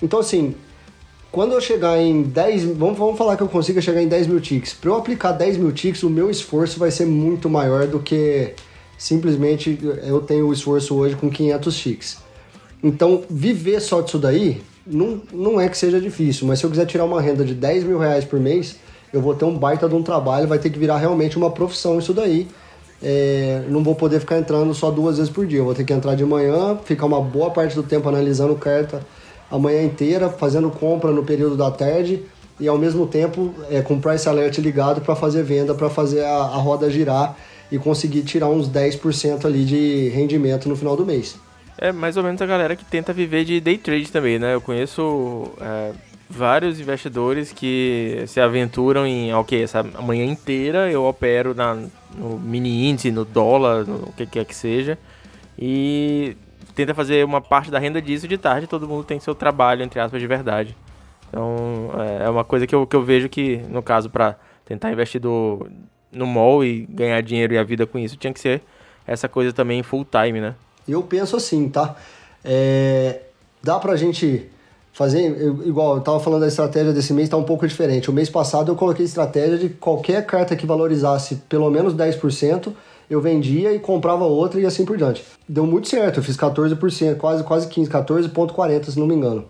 [0.02, 0.56] Então assim,
[1.36, 4.40] quando eu chegar em 10, vamos, vamos falar que eu consiga chegar em 10 mil
[4.40, 4.74] ticks.
[4.74, 8.54] Para eu aplicar 10 mil ticks, o meu esforço vai ser muito maior do que
[8.98, 9.78] simplesmente
[10.08, 12.18] eu tenho o esforço hoje com 500 ticks.
[12.82, 16.86] Então, viver só disso daí não, não é que seja difícil, mas se eu quiser
[16.86, 18.78] tirar uma renda de 10 mil reais por mês,
[19.12, 22.00] eu vou ter um baita de um trabalho, vai ter que virar realmente uma profissão
[22.00, 22.48] isso daí.
[23.04, 25.92] É, não vou poder ficar entrando só duas vezes por dia, eu vou ter que
[25.92, 29.02] entrar de manhã, ficar uma boa parte do tempo analisando carta
[29.56, 32.24] a manhã inteira, fazendo compra no período da tarde
[32.60, 36.24] e ao mesmo tempo é, com o price alert ligado para fazer venda, para fazer
[36.24, 37.36] a, a, roda girar
[37.72, 41.38] e conseguir tirar uns 10% ali de rendimento no final do mês.
[41.78, 44.54] É mais ou menos a galera que tenta viver de day trade também, né?
[44.54, 45.92] Eu conheço é,
[46.30, 51.76] vários investidores que se aventuram em, ok, essa manhã inteira eu opero na,
[52.18, 54.98] no mini índice, no dólar, no que quer que seja,
[55.60, 56.38] e
[56.76, 60.00] tenta fazer uma parte da renda disso de tarde, todo mundo tem seu trabalho, entre
[60.00, 60.76] aspas, de verdade.
[61.30, 64.92] Então, é, é uma coisa que eu, que eu vejo que, no caso, para tentar
[64.92, 65.68] investir do,
[66.12, 68.62] no mall e ganhar dinheiro e a vida com isso, tinha que ser
[69.08, 70.56] essa coisa também full time, né?
[70.88, 71.96] Eu penso assim, tá?
[72.44, 73.22] É,
[73.64, 74.50] dá pra gente
[74.94, 78.10] fazer, igual eu tava falando da estratégia desse mês, tá um pouco diferente.
[78.10, 82.72] O mês passado eu coloquei estratégia de qualquer carta que valorizasse pelo menos 10%,
[83.10, 85.24] eu vendia e comprava outra e assim por diante.
[85.48, 89.46] Deu muito certo, eu fiz 14%, quase, quase 15%, 14,40% se não me engano.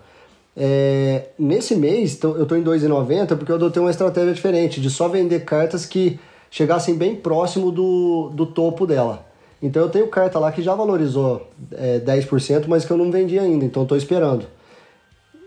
[0.57, 5.07] É, nesse mês, eu estou em 2,90 porque eu adotei uma estratégia diferente, de só
[5.07, 9.25] vender cartas que chegassem bem próximo do, do topo dela.
[9.61, 13.37] Então eu tenho carta lá que já valorizou é, 10%, mas que eu não vendi
[13.39, 14.45] ainda, então estou esperando.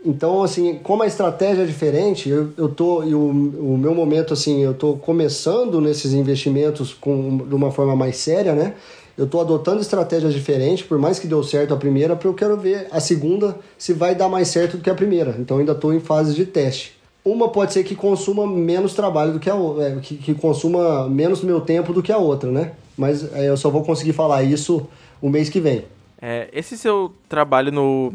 [0.05, 4.33] Então, assim, como a estratégia é diferente, eu, eu tô, e o, o meu momento,
[4.33, 8.75] assim, eu tô começando nesses investimentos com, de uma forma mais séria, né?
[9.17, 12.57] Eu tô adotando estratégias diferentes, por mais que deu certo a primeira, porque eu quero
[12.57, 15.35] ver a segunda se vai dar mais certo do que a primeira.
[15.41, 16.97] Então, ainda estou em fase de teste.
[17.25, 21.09] Uma pode ser que consuma menos trabalho do que a outra, é, que, que consuma
[21.09, 22.73] menos meu tempo do que a outra, né?
[22.97, 24.89] Mas é, eu só vou conseguir falar isso
[25.21, 25.85] o mês que vem.
[26.23, 28.15] É, esse seu trabalho no,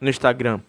[0.00, 0.60] no Instagram,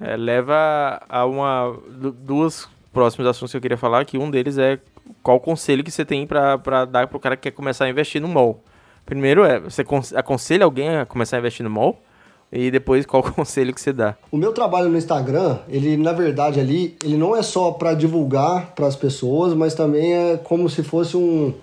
[0.00, 4.78] é, leva a uma duas próximos assuntos que eu queria falar, que um deles é
[5.22, 8.20] qual conselho que você tem para dar para o cara que quer começar a investir
[8.20, 8.62] no mall.
[9.04, 9.84] Primeiro é, você
[10.14, 12.00] aconselha alguém a começar a investir no mall?
[12.52, 14.16] E depois qual conselho que você dá?
[14.30, 18.72] O meu trabalho no Instagram, ele na verdade ali, ele não é só para divulgar
[18.74, 21.54] para as pessoas, mas também é como se fosse um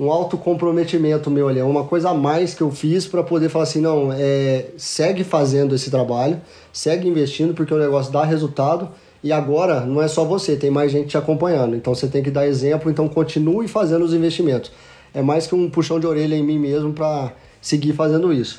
[0.00, 3.64] um autocomprometimento meu ali, é uma coisa a mais que eu fiz para poder falar
[3.64, 6.40] assim, não, é, segue fazendo esse trabalho,
[6.72, 8.88] segue investindo porque o negócio dá resultado
[9.22, 12.30] e agora não é só você, tem mais gente te acompanhando, então você tem que
[12.30, 14.72] dar exemplo, então continue fazendo os investimentos.
[15.12, 18.58] É mais que um puxão de orelha em mim mesmo para seguir fazendo isso.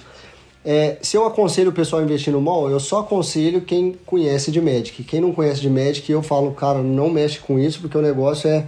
[0.63, 4.51] É, se eu aconselho o pessoal a investir no mall, eu só aconselho quem conhece
[4.51, 5.03] de Magic.
[5.03, 8.47] Quem não conhece de Magic, eu falo, cara, não mexe com isso porque o negócio
[8.47, 8.67] é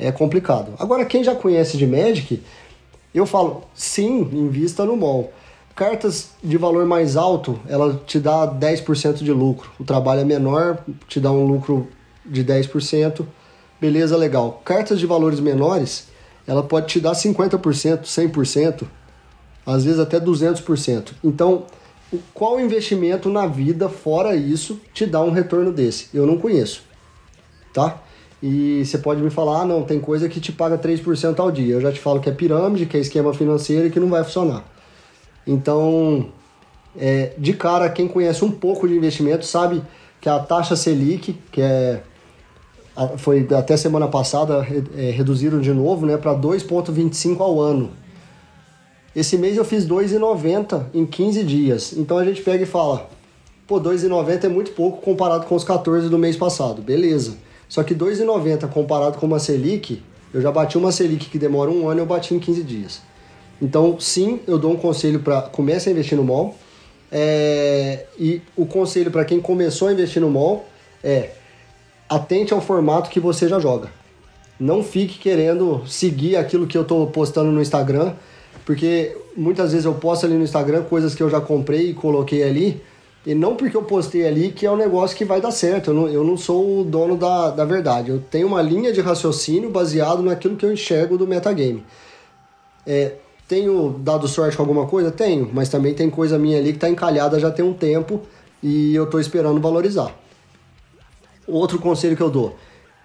[0.00, 0.72] é complicado.
[0.78, 2.42] Agora, quem já conhece de Magic,
[3.14, 5.32] eu falo, sim, invista no mall.
[5.74, 9.70] Cartas de valor mais alto, ela te dá 10% de lucro.
[9.78, 11.88] O trabalho é menor, te dá um lucro
[12.24, 13.24] de 10%.
[13.80, 14.60] Beleza, legal.
[14.64, 16.08] Cartas de valores menores,
[16.46, 18.86] ela pode te dar 50%, 100%,
[19.64, 21.12] às vezes até 200%.
[21.24, 21.64] Então,
[22.34, 26.08] qual investimento na vida, fora isso, te dá um retorno desse?
[26.12, 26.82] Eu não conheço,
[27.72, 28.02] tá?
[28.42, 31.74] E você pode me falar, ah, não, tem coisa que te paga 3% ao dia.
[31.74, 34.24] Eu já te falo que é pirâmide, que é esquema financeiro e que não vai
[34.24, 34.64] funcionar.
[35.46, 36.28] Então,
[36.98, 39.82] é, de cara, quem conhece um pouco de investimento sabe
[40.20, 42.02] que a taxa Selic, que é
[43.16, 44.66] foi até semana passada
[44.96, 47.90] é, reduziram de novo né, para 2,25 ao ano.
[49.14, 51.94] Esse mês eu fiz 2,90 em 15 dias.
[51.96, 53.08] Então a gente pega e fala,
[53.66, 56.82] pô, 2,90 é muito pouco comparado com os 14 do mês passado.
[56.82, 57.36] Beleza.
[57.70, 60.02] Só que 2,90 comparado com uma Selic,
[60.34, 63.00] eu já bati uma Selic que demora um ano, eu bati em 15 dias.
[63.62, 66.56] Então, sim, eu dou um conselho para comece a investir no mall.
[67.12, 70.66] É, e o conselho para quem começou a investir no mall
[71.02, 71.30] é
[72.08, 73.88] atente ao formato que você já joga.
[74.58, 78.14] Não fique querendo seguir aquilo que eu estou postando no Instagram,
[78.66, 82.42] porque muitas vezes eu posto ali no Instagram coisas que eu já comprei e coloquei
[82.42, 82.82] ali,
[83.24, 85.90] E não porque eu postei ali que é um negócio que vai dar certo.
[85.90, 88.10] Eu não, eu não sou o dono da, da verdade.
[88.10, 91.84] Eu tenho uma linha de raciocínio baseado naquilo que eu enxergo do metagame.
[92.86, 93.16] É,
[93.46, 95.10] tenho dado sorte com alguma coisa?
[95.10, 98.22] Tenho, mas também tem coisa minha ali que está encalhada já tem um tempo
[98.62, 100.14] e eu estou esperando valorizar.
[101.46, 102.56] Outro conselho que eu dou: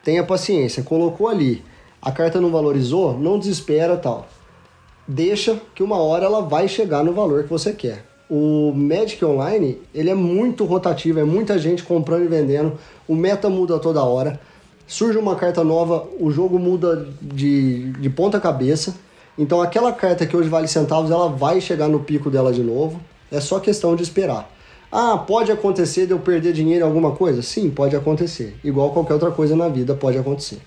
[0.02, 0.82] tenha paciência.
[0.82, 1.62] Colocou ali,
[2.02, 4.30] a carta não valorizou, não desespera tal.
[5.06, 9.80] Deixa que uma hora ela vai chegar no valor que você quer o Magic Online
[9.94, 12.74] ele é muito rotativo, é muita gente comprando e vendendo,
[13.08, 14.40] o meta muda toda hora,
[14.88, 18.96] surge uma carta nova, o jogo muda de, de ponta cabeça,
[19.38, 23.00] então aquela carta que hoje vale centavos, ela vai chegar no pico dela de novo,
[23.32, 24.52] é só questão de esperar.
[24.92, 27.42] Ah, pode acontecer de eu perder dinheiro em alguma coisa?
[27.42, 28.56] Sim, pode acontecer.
[28.64, 30.60] Igual qualquer outra coisa na vida pode acontecer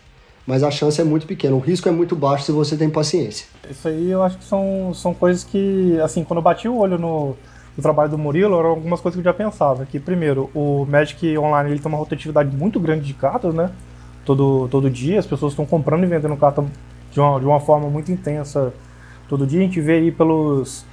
[0.49, 3.47] mas a chance é muito pequena, o risco é muito baixo se você tem paciência.
[3.71, 6.97] Isso aí eu acho que são, são coisas que, assim, quando eu bati o olho
[6.97, 7.37] no,
[7.79, 9.87] no trabalho do Murilo, eram algumas coisas que eu já pensava.
[9.87, 13.71] Que, primeiro, o Magic Online ele tem uma rotatividade muito grande de cartas, né?
[14.25, 16.65] Todo, todo dia, as pessoas estão comprando e vendendo carta
[17.13, 18.75] de uma, de uma forma muito intensa
[19.29, 19.61] todo dia.
[19.61, 20.85] A gente vê aí pelos,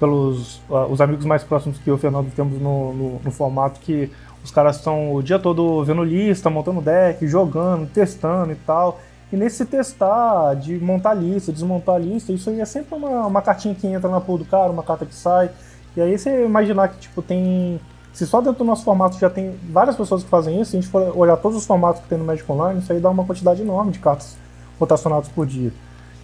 [0.00, 3.30] pelos uh, os amigos mais próximos que eu e o Fernando temos no, no, no
[3.30, 4.10] formato que
[4.42, 8.98] os caras estão o dia todo vendo lista, montando deck, jogando, testando e tal.
[9.30, 13.74] E nesse testar, de montar lista, desmontar lista, isso aí é sempre uma, uma cartinha
[13.74, 15.50] que entra na pool do cara, uma carta que sai.
[15.96, 17.80] E aí você imaginar que tipo tem.
[18.12, 20.80] Se só dentro do nosso formato já tem várias pessoas que fazem isso, se a
[20.80, 23.24] gente for olhar todos os formatos que tem no Magic Online, isso aí dá uma
[23.24, 24.36] quantidade enorme de cartas
[24.78, 25.72] rotacionadas por dia.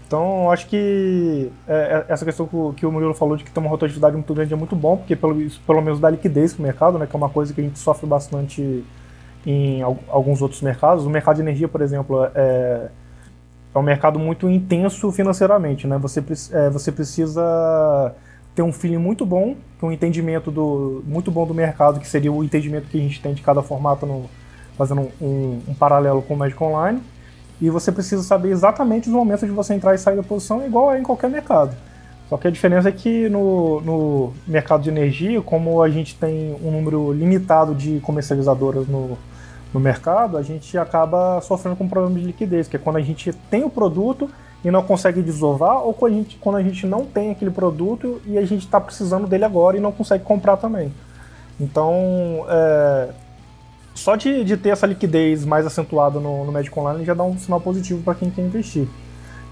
[0.07, 2.47] Então, acho que é, é essa questão
[2.77, 5.17] que o Murilo falou de que tem uma rotatividade muito grande é muito bom, porque
[5.17, 5.37] pelo,
[5.67, 7.79] pelo menos dá liquidez para o mercado, né, que é uma coisa que a gente
[7.79, 8.85] sofre bastante
[9.45, 11.07] em alguns outros mercados.
[11.07, 12.89] O mercado de energia, por exemplo, é,
[13.75, 15.87] é um mercado muito intenso financeiramente.
[15.87, 15.99] Né?
[15.99, 18.13] Você, é, você precisa
[18.57, 22.43] ter um feeling muito bom, um entendimento do, muito bom do mercado, que seria o
[22.43, 24.29] entendimento que a gente tem de cada formato, no,
[24.77, 27.01] fazendo um, um paralelo com o Magic Online
[27.61, 30.93] e você precisa saber exatamente os momentos de você entrar e sair da posição, igual
[30.93, 31.77] é em qualquer mercado.
[32.29, 36.57] Só que a diferença é que no, no mercado de energia, como a gente tem
[36.63, 39.17] um número limitado de comercializadoras no,
[39.73, 43.03] no mercado, a gente acaba sofrendo com um problema de liquidez, que é quando a
[43.03, 44.29] gente tem o produto
[44.67, 48.21] e não consegue desovar, ou quando a gente, quando a gente não tem aquele produto
[48.27, 50.93] e a gente está precisando dele agora e não consegue comprar também.
[51.61, 53.11] Então, é,
[53.95, 57.39] só de, de ter essa liquidez mais acentuada no, no Magic Online já dá um
[57.39, 58.89] sinal positivo para quem quer investir.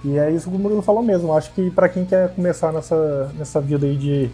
[0.04, 1.32] E é isso que o Murilo falou mesmo.
[1.32, 4.28] Acho que para quem quer começar nessa, nessa vida aí de,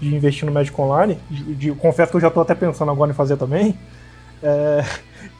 [0.00, 3.10] de investir no Magic Online, de, de, confesso que eu já estou até pensando agora
[3.10, 3.76] em fazer também,
[4.44, 4.84] é,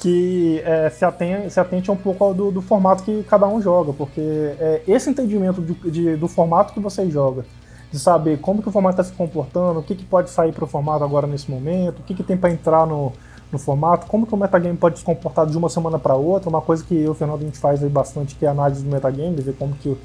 [0.01, 3.93] que é, se, atente, se atente um pouco do, do, formato que cada um joga,
[3.93, 4.21] porque
[4.59, 7.45] é esse entendimento de, de, do formato que você joga,
[7.93, 10.65] de saber como que o formato está se comportando, o que, que pode sair para
[10.65, 13.13] o formato agora nesse momento, o que, que tem para entrar no,
[13.53, 16.63] no formato, como que o metagame pode se comportar de uma semana para outra, uma
[16.63, 18.83] coisa que eu e o Fernando a gente faz aí bastante, que é a análise
[18.83, 19.99] do metagame, ver como que o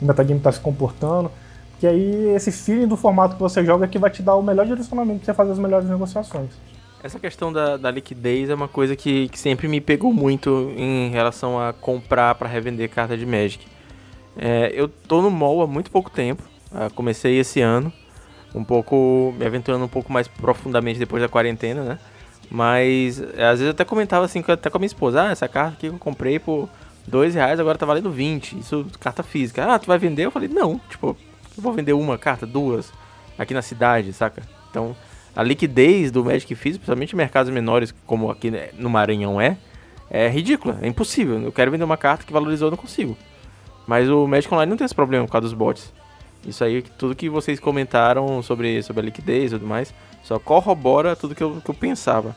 [0.00, 1.30] metagame está se comportando,
[1.78, 4.42] que aí esse feeling do formato que você joga é que vai te dar o
[4.42, 6.71] melhor direcionamento para você fazer as melhores negociações.
[7.02, 11.10] Essa questão da, da liquidez é uma coisa que, que, sempre me pegou muito em
[11.10, 13.66] relação a comprar para revender carta de Magic.
[14.36, 16.42] É, eu tô no mall há muito pouco tempo,
[16.72, 17.92] ah, comecei esse ano,
[18.54, 21.98] um pouco me aventurando um pouco mais profundamente depois da quarentena, né?
[22.48, 25.48] Mas é, às vezes eu até comentava assim, até com a minha esposa, ah, essa
[25.48, 26.68] carta aqui que eu comprei por
[27.06, 28.58] dois reais, agora tá valendo 20.
[28.58, 29.64] Isso carta física.
[29.64, 30.26] Ah, tu vai vender?
[30.26, 31.16] Eu falei, não, tipo,
[31.56, 32.92] eu vou vender uma carta, duas,
[33.36, 34.42] aqui na cidade, saca?
[34.70, 34.94] Então,
[35.34, 39.56] a liquidez do Magic físico, principalmente em mercados menores, como aqui né, no Maranhão é,
[40.10, 41.40] é ridícula, é impossível.
[41.40, 43.16] Eu quero vender uma carta que valorizou, eu não consigo.
[43.86, 45.92] Mas o Magic Online não tem esse problema por causa dos bots.
[46.46, 51.16] Isso aí, tudo que vocês comentaram sobre, sobre a liquidez e tudo mais, só corrobora
[51.16, 52.36] tudo que eu, que eu pensava.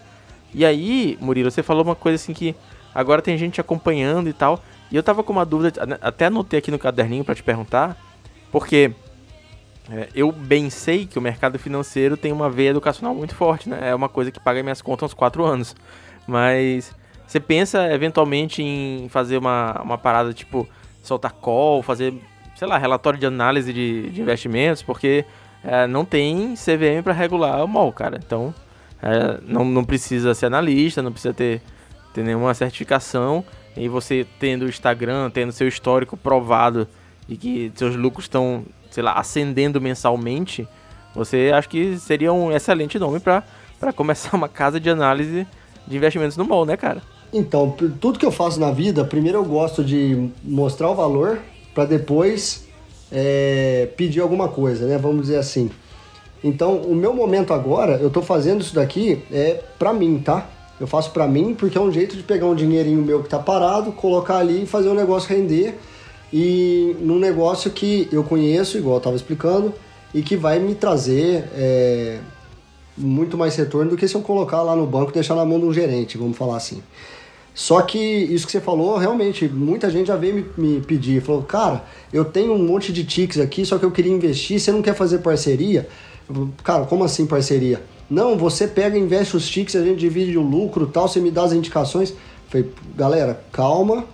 [0.53, 2.55] E aí, Murilo, você falou uma coisa assim que
[2.93, 4.63] agora tem gente acompanhando e tal.
[4.91, 7.97] E eu tava com uma dúvida, até anotei aqui no caderninho para te perguntar,
[8.51, 8.91] porque
[9.89, 13.89] é, eu bem sei que o mercado financeiro tem uma veia educacional muito forte, né?
[13.89, 15.75] É uma coisa que paga minhas contas há uns 4 anos.
[16.27, 16.93] Mas
[17.27, 20.67] você pensa eventualmente em fazer uma, uma parada tipo
[21.03, 22.13] soltar call, fazer,
[22.55, 25.23] sei lá, relatório de análise de, de investimentos, porque
[25.63, 28.19] é, não tem CVM para regular o mall, cara.
[28.23, 28.53] Então,
[29.01, 31.61] é, não, não precisa ser analista, não precisa ter,
[32.13, 33.45] ter nenhuma certificação.
[33.77, 36.87] E você tendo o Instagram, tendo seu histórico provado
[37.27, 38.63] de que seus lucros estão,
[38.95, 40.65] sei lá, ascendendo mensalmente,
[41.13, 43.43] você acho que seria um excelente nome para
[43.93, 45.45] começar uma casa de análise
[45.85, 47.01] de investimentos no mall, né, cara?
[47.33, 51.39] Então, tudo que eu faço na vida, primeiro eu gosto de mostrar o valor
[51.73, 52.65] para depois
[53.11, 54.97] é, pedir alguma coisa, né?
[54.97, 55.69] Vamos dizer assim.
[56.41, 60.47] Então, o meu momento agora, eu tô fazendo isso daqui é pra mim, tá?
[60.79, 63.39] Eu faço pra mim porque é um jeito de pegar um dinheirinho meu que tá
[63.39, 65.77] parado, colocar ali e fazer o negócio render.
[66.31, 69.73] E num negócio que eu conheço, igual eu tava explicando,
[70.13, 72.19] e que vai me trazer é,
[72.97, 75.59] muito mais retorno do que se eu colocar lá no banco e deixar na mão
[75.59, 76.81] de um gerente, vamos falar assim.
[77.53, 81.41] Só que isso que você falou, realmente, muita gente já veio me, me pedir, falou,
[81.43, 84.81] cara, eu tenho um monte de tics aqui, só que eu queria investir, você não
[84.81, 85.87] quer fazer parceria?
[86.63, 87.81] Cara, como assim parceria?
[88.09, 91.43] Não, você pega, investe os tics, a gente divide o lucro tal, você me dá
[91.43, 92.13] as indicações.
[92.49, 94.05] Falei, galera, calma,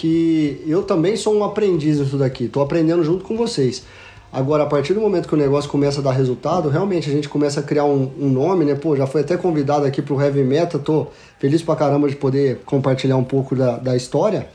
[0.00, 3.84] que eu também sou um aprendiz nisso daqui, tô aprendendo junto com vocês.
[4.32, 7.28] Agora, a partir do momento que o negócio começa a dar resultado, realmente a gente
[7.28, 8.74] começa a criar um, um nome, né?
[8.74, 12.60] Pô, já foi até convidado aqui pro Heavy Meta, tô feliz pra caramba de poder
[12.64, 14.48] compartilhar um pouco da, da história.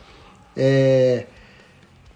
[0.57, 1.25] É...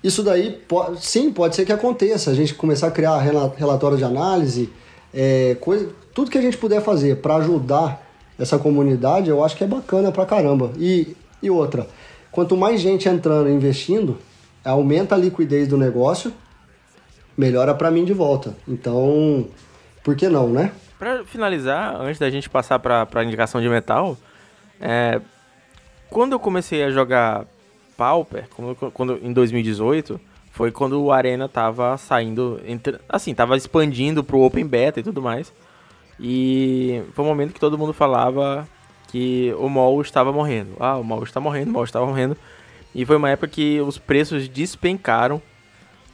[0.03, 0.59] Isso daí,
[0.99, 2.31] sim, pode ser que aconteça.
[2.31, 4.71] A gente começar a criar relatório de análise,
[5.13, 8.03] é, coisa, tudo que a gente puder fazer para ajudar
[8.39, 10.71] essa comunidade, eu acho que é bacana pra caramba.
[10.79, 11.85] E, e outra,
[12.39, 14.17] quanto mais gente entrando e investindo,
[14.63, 16.31] aumenta a liquidez do negócio
[17.37, 18.55] melhora para mim de volta.
[18.65, 19.45] Então,
[20.01, 20.71] por que não, né?
[20.97, 24.15] Para finalizar, antes da gente passar para a indicação de metal,
[24.79, 25.19] é,
[26.09, 27.45] quando eu comecei a jogar
[27.97, 30.17] Pauper, quando, quando, em 2018,
[30.53, 35.21] foi quando o Arena tava saindo, entre, assim, tava expandindo pro Open Beta e tudo
[35.21, 35.51] mais.
[36.17, 38.65] E foi um momento que todo mundo falava
[39.11, 40.71] que o MOL estava morrendo.
[40.79, 42.37] Ah, o MOL está morrendo, o MOL estava morrendo.
[42.93, 45.41] E foi uma época que os preços despencaram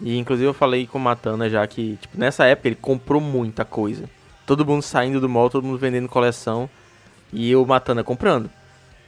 [0.01, 3.63] e inclusive eu falei com o Matana já que, tipo, nessa época ele comprou muita
[3.63, 4.09] coisa.
[4.45, 6.69] Todo mundo saindo do mall, todo mundo vendendo coleção.
[7.33, 8.49] E o Matana comprando.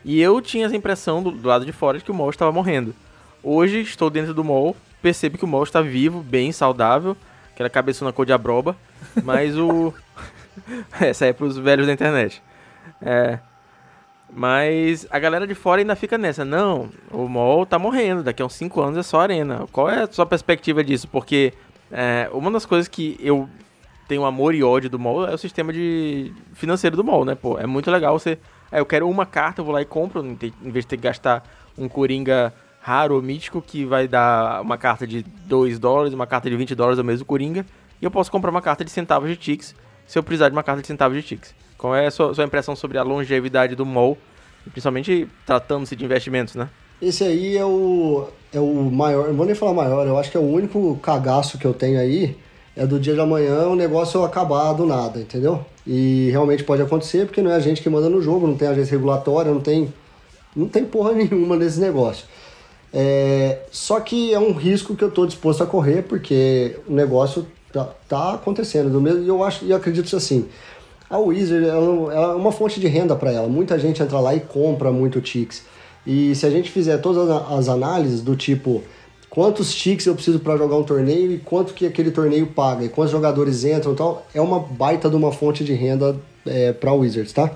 [0.04, 2.52] E eu tinha essa impressão do, do lado de fora de que o mall estava
[2.52, 2.94] morrendo.
[3.44, 7.16] Hoje estou dentro do mall, percebo que o mall está vivo, bem saudável.
[7.54, 8.76] Aquela cabeçona cor de abroba.
[9.24, 9.94] Mas o.
[11.00, 12.42] essa é pros velhos da internet.
[13.02, 13.40] É.
[14.30, 16.44] Mas a galera de fora ainda fica nessa.
[16.44, 19.66] Não, o mall tá morrendo, daqui a uns 5 anos é só arena.
[19.72, 21.08] Qual é a sua perspectiva disso?
[21.08, 21.54] Porque
[21.92, 23.50] é, uma das coisas que eu
[24.08, 27.36] tenho amor e ódio do mall é o sistema de financeiro do mall, né?
[27.36, 28.38] Pô, é muito legal você.
[28.72, 31.04] É, eu quero uma carta, eu vou lá e compro, em vez de ter que
[31.04, 31.44] gastar
[31.78, 36.50] um Coringa raro ou mítico que vai dar uma carta de 2 dólares, uma carta
[36.50, 37.66] de 20 dólares, é o mesmo Coringa.
[38.02, 39.76] E eu posso comprar uma carta de centavos de Tix
[40.06, 41.54] se eu precisar de uma carta de centavos de Tix.
[41.78, 44.18] Qual é a sua, sua impressão sobre a longevidade do mall,
[44.72, 46.70] principalmente tratando-se de investimentos, né?
[47.02, 50.38] Esse aí é o, é o maior, não vou nem falar maior, eu acho que
[50.38, 52.36] é o único cagaço que eu tenho aí,
[52.76, 55.66] é do dia de amanhã o negócio acabar do nada, entendeu?
[55.86, 58.68] E realmente pode acontecer, porque não é a gente que manda no jogo, não tem
[58.68, 59.94] agência regulatória, não tem,
[60.56, 62.26] não tem porra nenhuma nesse negócio.
[62.94, 67.48] É, só que é um risco que eu estou disposto a correr, porque o negócio
[67.72, 68.90] tá, tá acontecendo.
[68.90, 70.48] Do mesmo, eu acho e acredito assim,
[71.10, 71.76] a Wizard é
[72.36, 73.48] uma fonte de renda para ela.
[73.48, 75.64] Muita gente entra lá e compra muito Tix.
[76.06, 78.84] E se a gente fizer todas as análises do tipo
[79.30, 82.90] quantos Tix eu preciso para jogar um torneio e quanto que aquele torneio paga e
[82.90, 86.94] quantos jogadores entram e tal, é uma baita de uma fonte de renda é, para
[86.94, 87.52] Wizards, tá?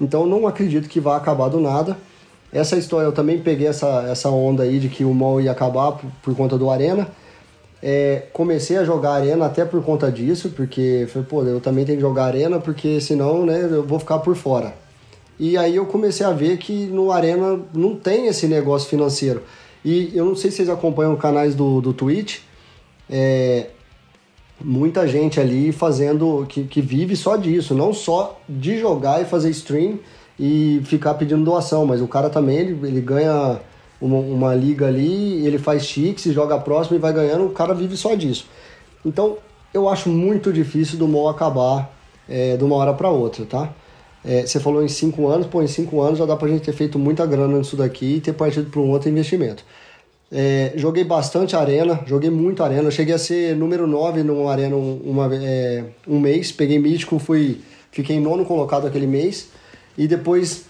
[0.00, 1.96] Então não acredito que vá acabar do nada.
[2.52, 5.92] Essa história eu também peguei essa, essa onda aí de que o mall ia acabar
[5.92, 7.06] por, por conta do Arena.
[7.82, 11.96] É, comecei a jogar arena até por conta disso, porque falei, pô, eu também tenho
[11.96, 14.74] que jogar arena, porque senão, né, eu vou ficar por fora.
[15.38, 19.42] E aí eu comecei a ver que no arena não tem esse negócio financeiro.
[19.82, 22.40] E eu não sei se vocês acompanham canais do, do Twitch,
[23.08, 23.68] é,
[24.62, 29.50] muita gente ali fazendo, que, que vive só disso, não só de jogar e fazer
[29.50, 29.98] stream
[30.38, 33.58] e ficar pedindo doação, mas o cara também, ele, ele ganha
[34.00, 37.96] uma, uma liga ali, ele faz chiques, joga próximo e vai ganhando, o cara vive
[37.96, 38.46] só disso.
[39.04, 39.38] Então,
[39.72, 41.94] eu acho muito difícil do MOL acabar
[42.28, 43.72] é, de uma hora para outra, tá?
[44.24, 46.72] É, você falou em cinco anos, pô, em cinco anos já dá pra gente ter
[46.72, 49.64] feito muita grana nisso daqui e ter partido para um outro investimento.
[50.32, 55.28] É, joguei bastante arena, joguei muito arena, cheguei a ser número 9 numa arena uma,
[55.34, 59.48] é, um mês, peguei mítico, fui, fiquei nono colocado aquele mês
[59.98, 60.66] e depois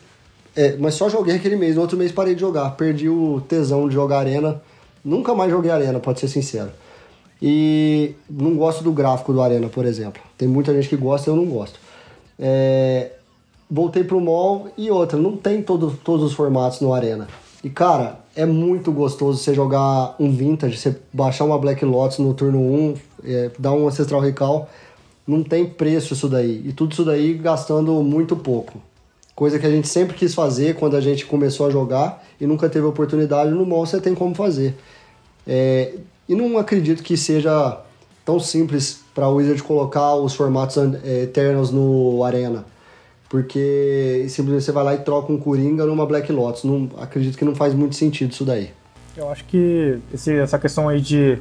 [0.55, 1.76] é, mas só joguei aquele mês.
[1.76, 2.70] No outro mês parei de jogar.
[2.70, 4.61] Perdi o tesão de jogar arena.
[5.05, 6.70] Nunca mais joguei arena, pode ser sincero.
[7.40, 10.20] E não gosto do gráfico do arena, por exemplo.
[10.36, 11.78] Tem muita gente que gosta, eu não gosto.
[12.38, 13.12] É,
[13.70, 17.28] voltei pro mall e outra, não tem todo, todos os formatos no arena.
[17.64, 22.34] E cara, é muito gostoso você jogar um vintage, você baixar uma Black Lotus no
[22.34, 22.94] turno 1,
[23.24, 24.68] é, dar um Ancestral Recall.
[25.26, 26.62] Não tem preço isso daí.
[26.66, 28.80] E tudo isso daí gastando muito pouco
[29.35, 32.68] coisa que a gente sempre quis fazer quando a gente começou a jogar e nunca
[32.68, 34.76] teve oportunidade, no mall você tem como fazer.
[35.47, 35.95] É,
[36.28, 37.81] e não acredito que seja
[38.24, 42.64] tão simples para o Wizard colocar os formatos é, Eternals no Arena.
[43.28, 46.64] Porque simplesmente você vai lá e troca um Coringa numa Black Lotus.
[46.64, 48.70] Não, acredito que não faz muito sentido isso daí.
[49.16, 51.39] Eu acho que esse, essa questão aí de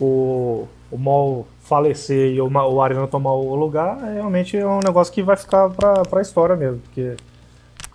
[0.00, 4.80] o, o Mol falecer e o, o Arena tomar o lugar, é, realmente é um
[4.80, 6.78] negócio que vai ficar pra, pra história mesmo.
[6.80, 7.16] Porque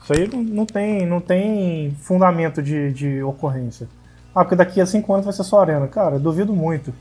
[0.04, 3.88] isso aí não, não tem, não tem fundamento de, de ocorrência.
[4.34, 5.88] Ah, porque daqui a cinco anos vai ser só Arena.
[5.88, 6.93] Cara, duvido muito.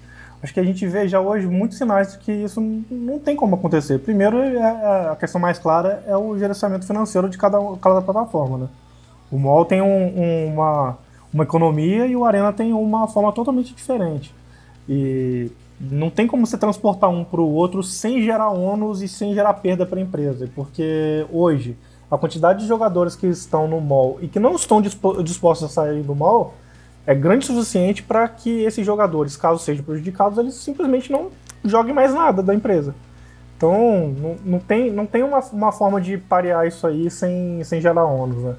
[0.42, 3.54] Acho que a gente vê já hoje muitos sinais de que isso não tem como
[3.54, 3.98] acontecer.
[3.98, 8.58] Primeiro, é, é, a questão mais clara é o gerenciamento financeiro de cada, cada plataforma.
[8.58, 8.68] Né?
[9.30, 10.98] O MOL tem um, um, uma,
[11.32, 14.34] uma economia e o Arena tem uma forma totalmente diferente.
[14.88, 15.50] E
[15.80, 19.54] não tem como você transportar um para o outro sem gerar ônus e sem gerar
[19.54, 20.48] perda para a empresa.
[20.54, 21.76] Porque hoje,
[22.10, 26.02] a quantidade de jogadores que estão no mall e que não estão dispostos a sair
[26.02, 26.54] do mall
[27.06, 31.30] é grande o suficiente para que esses jogadores, caso sejam prejudicados, eles simplesmente não
[31.64, 32.94] joguem mais nada da empresa.
[33.56, 37.80] Então, não, não tem, não tem uma, uma forma de parear isso aí sem, sem
[37.80, 38.56] gerar ônus, né?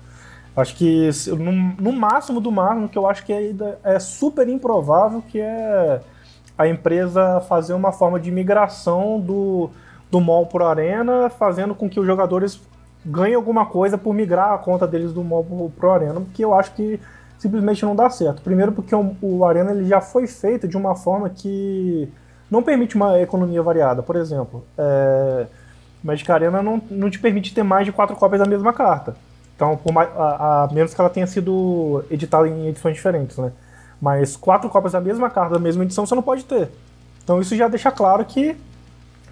[0.55, 3.53] Acho que no, no máximo do máximo, que eu acho que é,
[3.83, 5.99] é super improvável, que é
[6.57, 9.69] a empresa fazer uma forma de migração do,
[10.09, 12.61] do mall para arena, fazendo com que os jogadores
[13.05, 16.73] ganhem alguma coisa por migrar a conta deles do mall para arena, porque eu acho
[16.73, 16.99] que
[17.37, 18.41] simplesmente não dá certo.
[18.41, 22.09] Primeiro porque o, o Arena ele já foi feito de uma forma que
[22.49, 24.01] não permite uma economia variada.
[24.01, 25.45] Por exemplo, é,
[26.03, 29.15] Magic Arena não, não te permite ter mais de quatro cópias da mesma carta.
[29.55, 33.51] Então, mais, a, a, menos que ela tenha sido editada em edições diferentes, né?
[34.01, 36.69] Mas quatro cópias da mesma carta, da mesma edição, você não pode ter.
[37.23, 38.55] Então isso já deixa claro que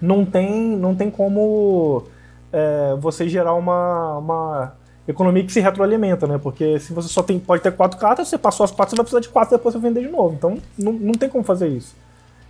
[0.00, 2.04] não tem, não tem como
[2.52, 4.72] é, você gerar uma, uma
[5.06, 6.38] economia que se retroalimenta, né?
[6.38, 9.04] Porque se você só tem, pode ter quatro cartas, você passou as quatro, você vai
[9.04, 10.34] precisar de quatro depois você vender de novo.
[10.34, 11.94] Então não, não tem como fazer isso.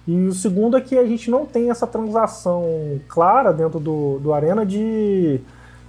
[0.06, 4.34] E o segundo é que a gente não tem essa transação clara dentro do, do
[4.34, 5.40] Arena de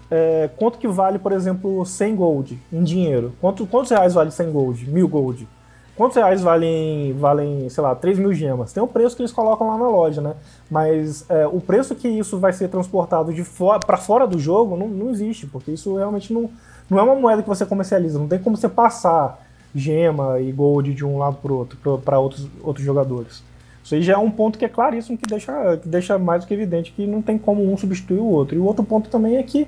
[0.09, 3.33] é, quanto que vale, por exemplo, 100 gold em dinheiro.
[3.41, 4.89] Quanto, quantos reais vale 100 gold?
[4.89, 5.47] 1000 gold?
[5.95, 8.73] Quantos reais valem, valem, sei lá, 3 mil gemas?
[8.73, 10.35] Tem o preço que eles colocam lá na loja, né?
[10.69, 14.75] Mas é, o preço que isso vai ser transportado de for para fora do jogo
[14.75, 16.49] não, não existe, porque isso realmente não,
[16.89, 18.19] não é uma moeda que você comercializa.
[18.19, 19.41] Não tem como você passar
[19.73, 23.41] gema e gold de um lado para outro, para outros, outros jogadores.
[23.81, 26.47] Isso aí já é um ponto que é claríssimo, que deixa, que deixa mais do
[26.47, 28.55] que evidente que não tem como um substituir o outro.
[28.55, 29.67] E o outro ponto também é que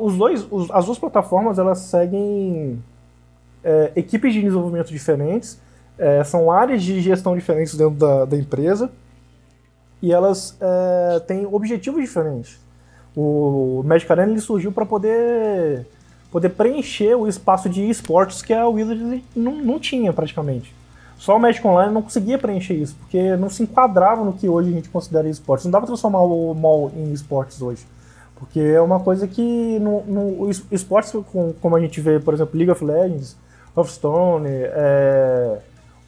[0.00, 2.82] os dois, os, as duas plataformas elas seguem
[3.64, 5.58] é, equipes de desenvolvimento diferentes,
[5.98, 8.90] é, são áreas de gestão diferentes dentro da, da empresa
[10.02, 12.58] e elas é, têm objetivos diferentes.
[13.16, 15.86] O Magic Arena ele surgiu para poder,
[16.30, 20.74] poder preencher o espaço de esportes que a Wizards não, não tinha praticamente.
[21.16, 24.68] Só o Magic Online não conseguia preencher isso, porque não se enquadrava no que hoje
[24.68, 25.64] a gente considera esportes.
[25.64, 27.86] Não dá para transformar o mall em esportes hoje.
[28.36, 31.14] Porque é uma coisa que no, no esportes,
[31.60, 33.36] como a gente vê, por exemplo, League of Legends,
[33.76, 35.58] Hearthstone, é,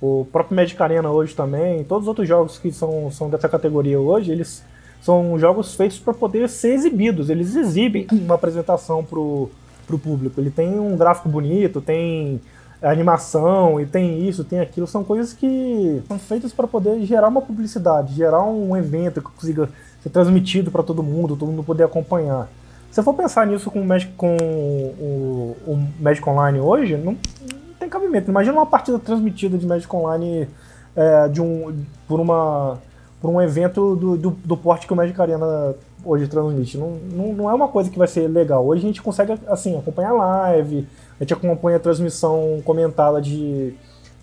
[0.01, 3.99] o próprio Magic Arena hoje também, todos os outros jogos que são, são dessa categoria
[3.99, 4.63] hoje, eles
[5.01, 7.31] são jogos feitos para poder ser exibidos.
[7.31, 9.49] Eles exibem uma apresentação pro,
[9.87, 10.41] pro público.
[10.41, 12.41] Ele tem um gráfico bonito, tem
[12.83, 14.87] animação e tem isso, tem aquilo.
[14.87, 19.69] São coisas que são feitas para poder gerar uma publicidade, gerar um evento que consiga
[20.03, 22.49] ser transmitido para todo mundo, todo mundo poder acompanhar.
[22.97, 27.75] Se for pensar nisso com o Magic, com o, o Magic Online hoje, não, não,
[27.79, 28.31] tem cabimento.
[28.31, 30.49] Imagina uma partida transmitida de Magic Online
[30.97, 32.79] é, de um, por, uma,
[33.21, 36.79] por um evento do, do, do, porte que o Magic Arena hoje transmite.
[36.79, 38.67] Não, não, não é uma coisa que vai ser legal.
[38.67, 40.89] Hoje a gente consegue assim, acompanhar live,
[41.21, 43.75] a gente acompanha a transmissão comentada de,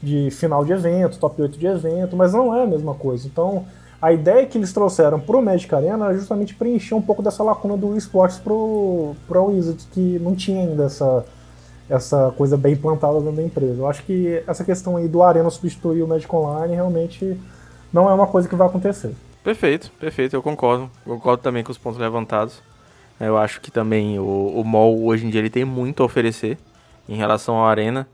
[0.02, 3.28] de final de evento, top 8 de evento, mas não é a mesma coisa.
[3.28, 3.66] Então
[4.04, 7.78] a ideia que eles trouxeram pro Magic Arena era justamente preencher um pouco dessa lacuna
[7.78, 11.26] do esportes pro, pro Wizards, que não tinha ainda essa,
[11.90, 13.76] essa coisa bem plantada dentro da empresa.
[13.78, 17.40] Eu acho que essa questão aí do Arena substituir o Magic Online realmente
[17.94, 19.16] não é uma coisa que vai acontecer.
[19.42, 20.92] Perfeito, perfeito, eu concordo.
[21.06, 22.62] Concordo também com os pontos levantados.
[23.22, 26.58] Eu acho que também o, o MOL hoje em dia ele tem muito a oferecer
[27.08, 28.06] em relação ao Arena.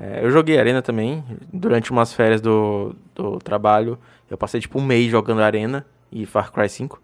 [0.00, 3.96] É, eu joguei Arena também durante umas férias do, do trabalho.
[4.30, 7.00] Eu passei tipo um mês jogando Arena e Far Cry 5.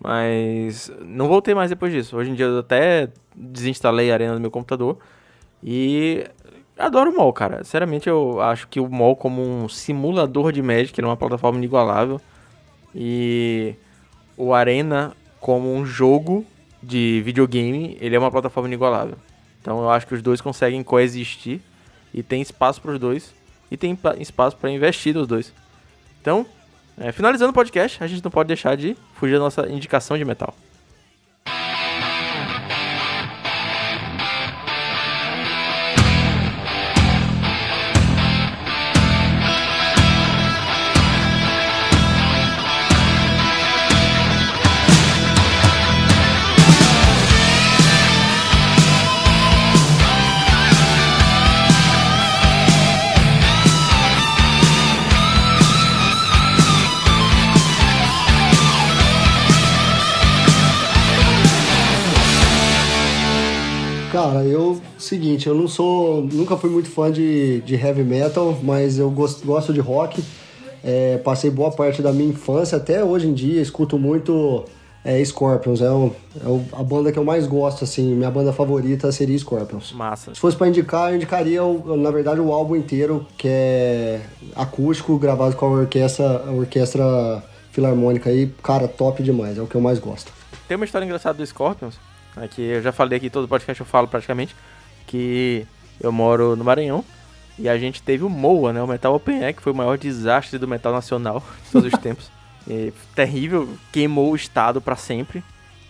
[0.00, 2.16] Mas não voltei mais depois disso.
[2.16, 4.98] Hoje em dia eu até desinstalei a Arena do meu computador.
[5.62, 6.24] E
[6.78, 7.64] adoro o MOL, cara.
[7.64, 11.58] Sinceramente, eu acho que o MOL, como um simulador de Magic, ele é uma plataforma
[11.58, 12.20] inigualável.
[12.94, 13.74] E
[14.36, 16.44] o Arena, como um jogo
[16.82, 19.16] de videogame, ele é uma plataforma inigualável.
[19.60, 21.60] Então eu acho que os dois conseguem coexistir.
[22.12, 23.34] E tem espaço para os dois.
[23.70, 25.52] E tem espaço para investir nos dois.
[26.20, 26.46] Então,
[26.98, 30.24] É, finalizando o podcast, a gente não pode deixar de fugir da nossa indicação de
[30.24, 30.54] metal.
[65.06, 69.46] Seguinte, eu não sou, nunca fui muito fã de, de heavy metal, mas eu gosto,
[69.46, 70.22] gosto de rock.
[70.84, 74.64] É, passei boa parte da minha infância, até hoje em dia, escuto muito
[75.06, 75.80] é, Scorpions.
[75.80, 76.14] É, o,
[76.44, 79.92] é o, a banda que eu mais gosto, assim, minha banda favorita seria Scorpions.
[79.92, 80.34] Massa.
[80.34, 81.60] Se fosse pra indicar, eu indicaria,
[81.96, 84.20] na verdade, o álbum inteiro, que é
[84.54, 88.52] acústico, gravado com a orquestra, a orquestra filarmônica aí.
[88.62, 90.32] Cara, top demais, é o que eu mais gosto.
[90.66, 91.98] Tem uma história engraçada do Scorpions,
[92.36, 94.56] né, que eu já falei aqui, todo podcast eu falo praticamente,
[95.06, 95.66] que
[96.00, 97.04] eu moro no Maranhão
[97.58, 99.96] e a gente teve o MOA, né, o Metal Open Air, que foi o maior
[99.96, 102.30] desastre do metal nacional de todos os tempos.
[102.68, 105.42] E, terrível, queimou o estado para sempre.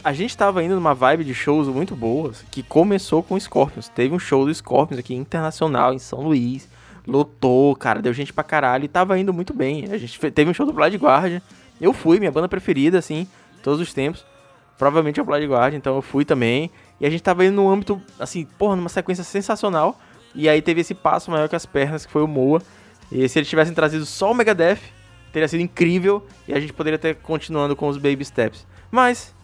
[0.05, 3.89] A gente tava indo numa vibe de shows muito boas, que começou com Scorpions.
[3.89, 6.69] Teve um show do Scorpions aqui internacional em São Luís,
[7.05, 9.87] lotou, cara, deu gente pra caralho e tava indo muito bem.
[9.91, 11.43] A gente teve um show do Blood Guardian.
[11.81, 13.27] Eu fui, minha banda preferida, assim,
[13.63, 14.25] todos os tempos
[14.79, 16.71] provavelmente é o Blood Guard, então eu fui também.
[17.01, 19.99] E a gente tava indo num âmbito, assim, porra, numa sequência sensacional.
[20.35, 22.61] E aí teve esse passo maior que as pernas, que foi o Moa.
[23.11, 24.79] E se eles tivessem trazido só o Megadeth,
[25.33, 28.67] teria sido incrível e a gente poderia ter continuando com os Baby Steps.
[28.91, 29.35] Mas,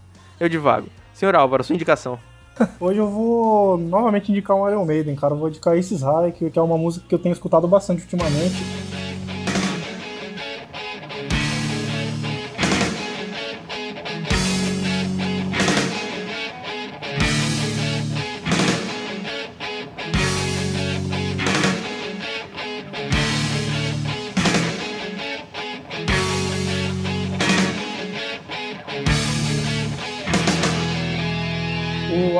[0.40, 0.88] eu divago.
[1.12, 2.18] Senhor Álvaro, sua indicação.
[2.80, 5.34] Hoje eu vou novamente indicar um Iron Maiden, cara.
[5.34, 9.11] Eu vou indicar Aces High, que é uma música que eu tenho escutado bastante ultimamente.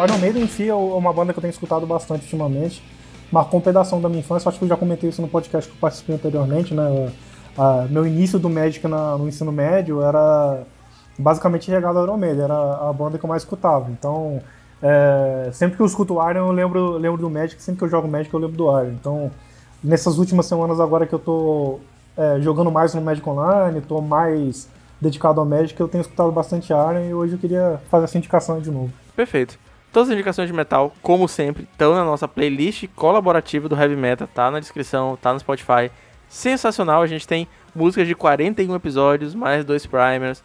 [0.05, 2.83] Iron Maiden em si é uma banda que eu tenho escutado bastante ultimamente.
[3.31, 5.77] Marcou um pedaço da minha infância, acho que eu já comentei isso no podcast que
[5.77, 7.12] eu participei anteriormente, né?
[7.57, 10.62] A, meu início do Magic na, no ensino médio era
[11.19, 13.91] basicamente regado ao Iron Maiden, era a banda que eu mais escutava.
[13.91, 14.41] Então,
[14.83, 18.09] é, sempre que eu escuto Iron, eu lembro, lembro do Magic, sempre que eu jogo
[18.09, 18.91] Magic, eu lembro do Iron.
[18.91, 19.31] Então,
[19.83, 21.79] nessas últimas semanas agora que eu tô
[22.16, 24.69] é, jogando mais no Magic Online, tô mais
[25.01, 28.61] dedicado ao Magic, eu tenho escutado bastante Iron e hoje eu queria fazer essa indicação
[28.61, 28.93] de novo.
[29.15, 29.59] Perfeito.
[29.93, 34.27] Todas as indicações de metal, como sempre, estão na nossa playlist colaborativa do Heavy Metal,
[34.27, 35.90] tá na descrição, tá no Spotify.
[36.31, 40.43] Sensacional, a gente tem músicas de 41 episódios, mais dois primers,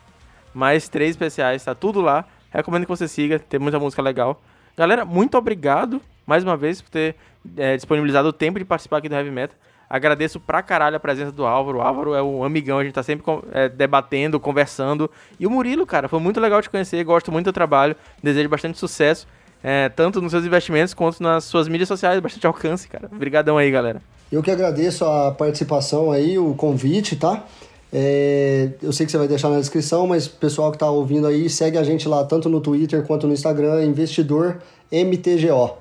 [0.54, 2.26] mais três especiais, tá tudo lá.
[2.52, 4.42] Recomendo que você siga, tem muita música legal.
[4.76, 7.16] Galera, muito obrigado mais uma vez por ter
[7.56, 9.58] é, disponibilizado o tempo de participar aqui do Heavy Metal.
[9.90, 11.78] Agradeço pra caralho a presença do Álvaro.
[11.78, 15.10] O Álvaro é um amigão, a gente tá sempre é, debatendo, conversando.
[15.40, 18.78] E o Murilo, cara, foi muito legal te conhecer, gosto muito do trabalho, desejo bastante
[18.78, 19.26] sucesso,
[19.64, 23.10] é, tanto nos seus investimentos quanto nas suas mídias sociais, bastante alcance, cara.
[23.12, 24.02] Obrigadão aí, galera.
[24.32, 27.46] Eu que agradeço a participação aí, o convite, tá?
[27.92, 31.50] É, eu sei que você vai deixar na descrição, mas pessoal que tá ouvindo aí,
[31.50, 34.58] segue a gente lá, tanto no Twitter quanto no Instagram, Investidor
[34.92, 35.78] MTGO.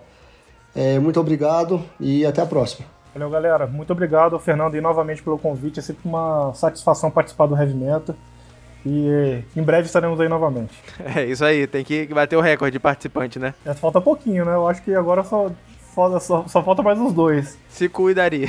[0.74, 2.86] É, muito obrigado e até a próxima.
[3.14, 3.66] Valeu, galera.
[3.66, 5.80] Muito obrigado, Fernando, e novamente pelo convite.
[5.80, 8.14] É sempre uma satisfação participar do Heavy Metal.
[8.88, 10.72] E em breve estaremos aí novamente.
[11.16, 13.52] É isso aí, tem que bater o recorde de participante, né?
[13.64, 14.54] Já falta pouquinho, né?
[14.54, 15.50] Eu acho que agora só,
[16.20, 17.58] só, só falta mais uns dois.
[17.68, 18.48] Se cuidaria.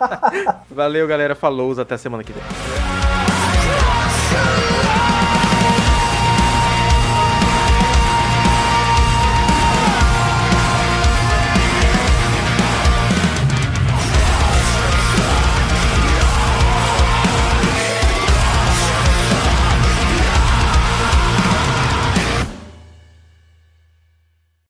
[0.70, 1.34] Valeu, galera.
[1.34, 2.42] Falou, até semana que vem.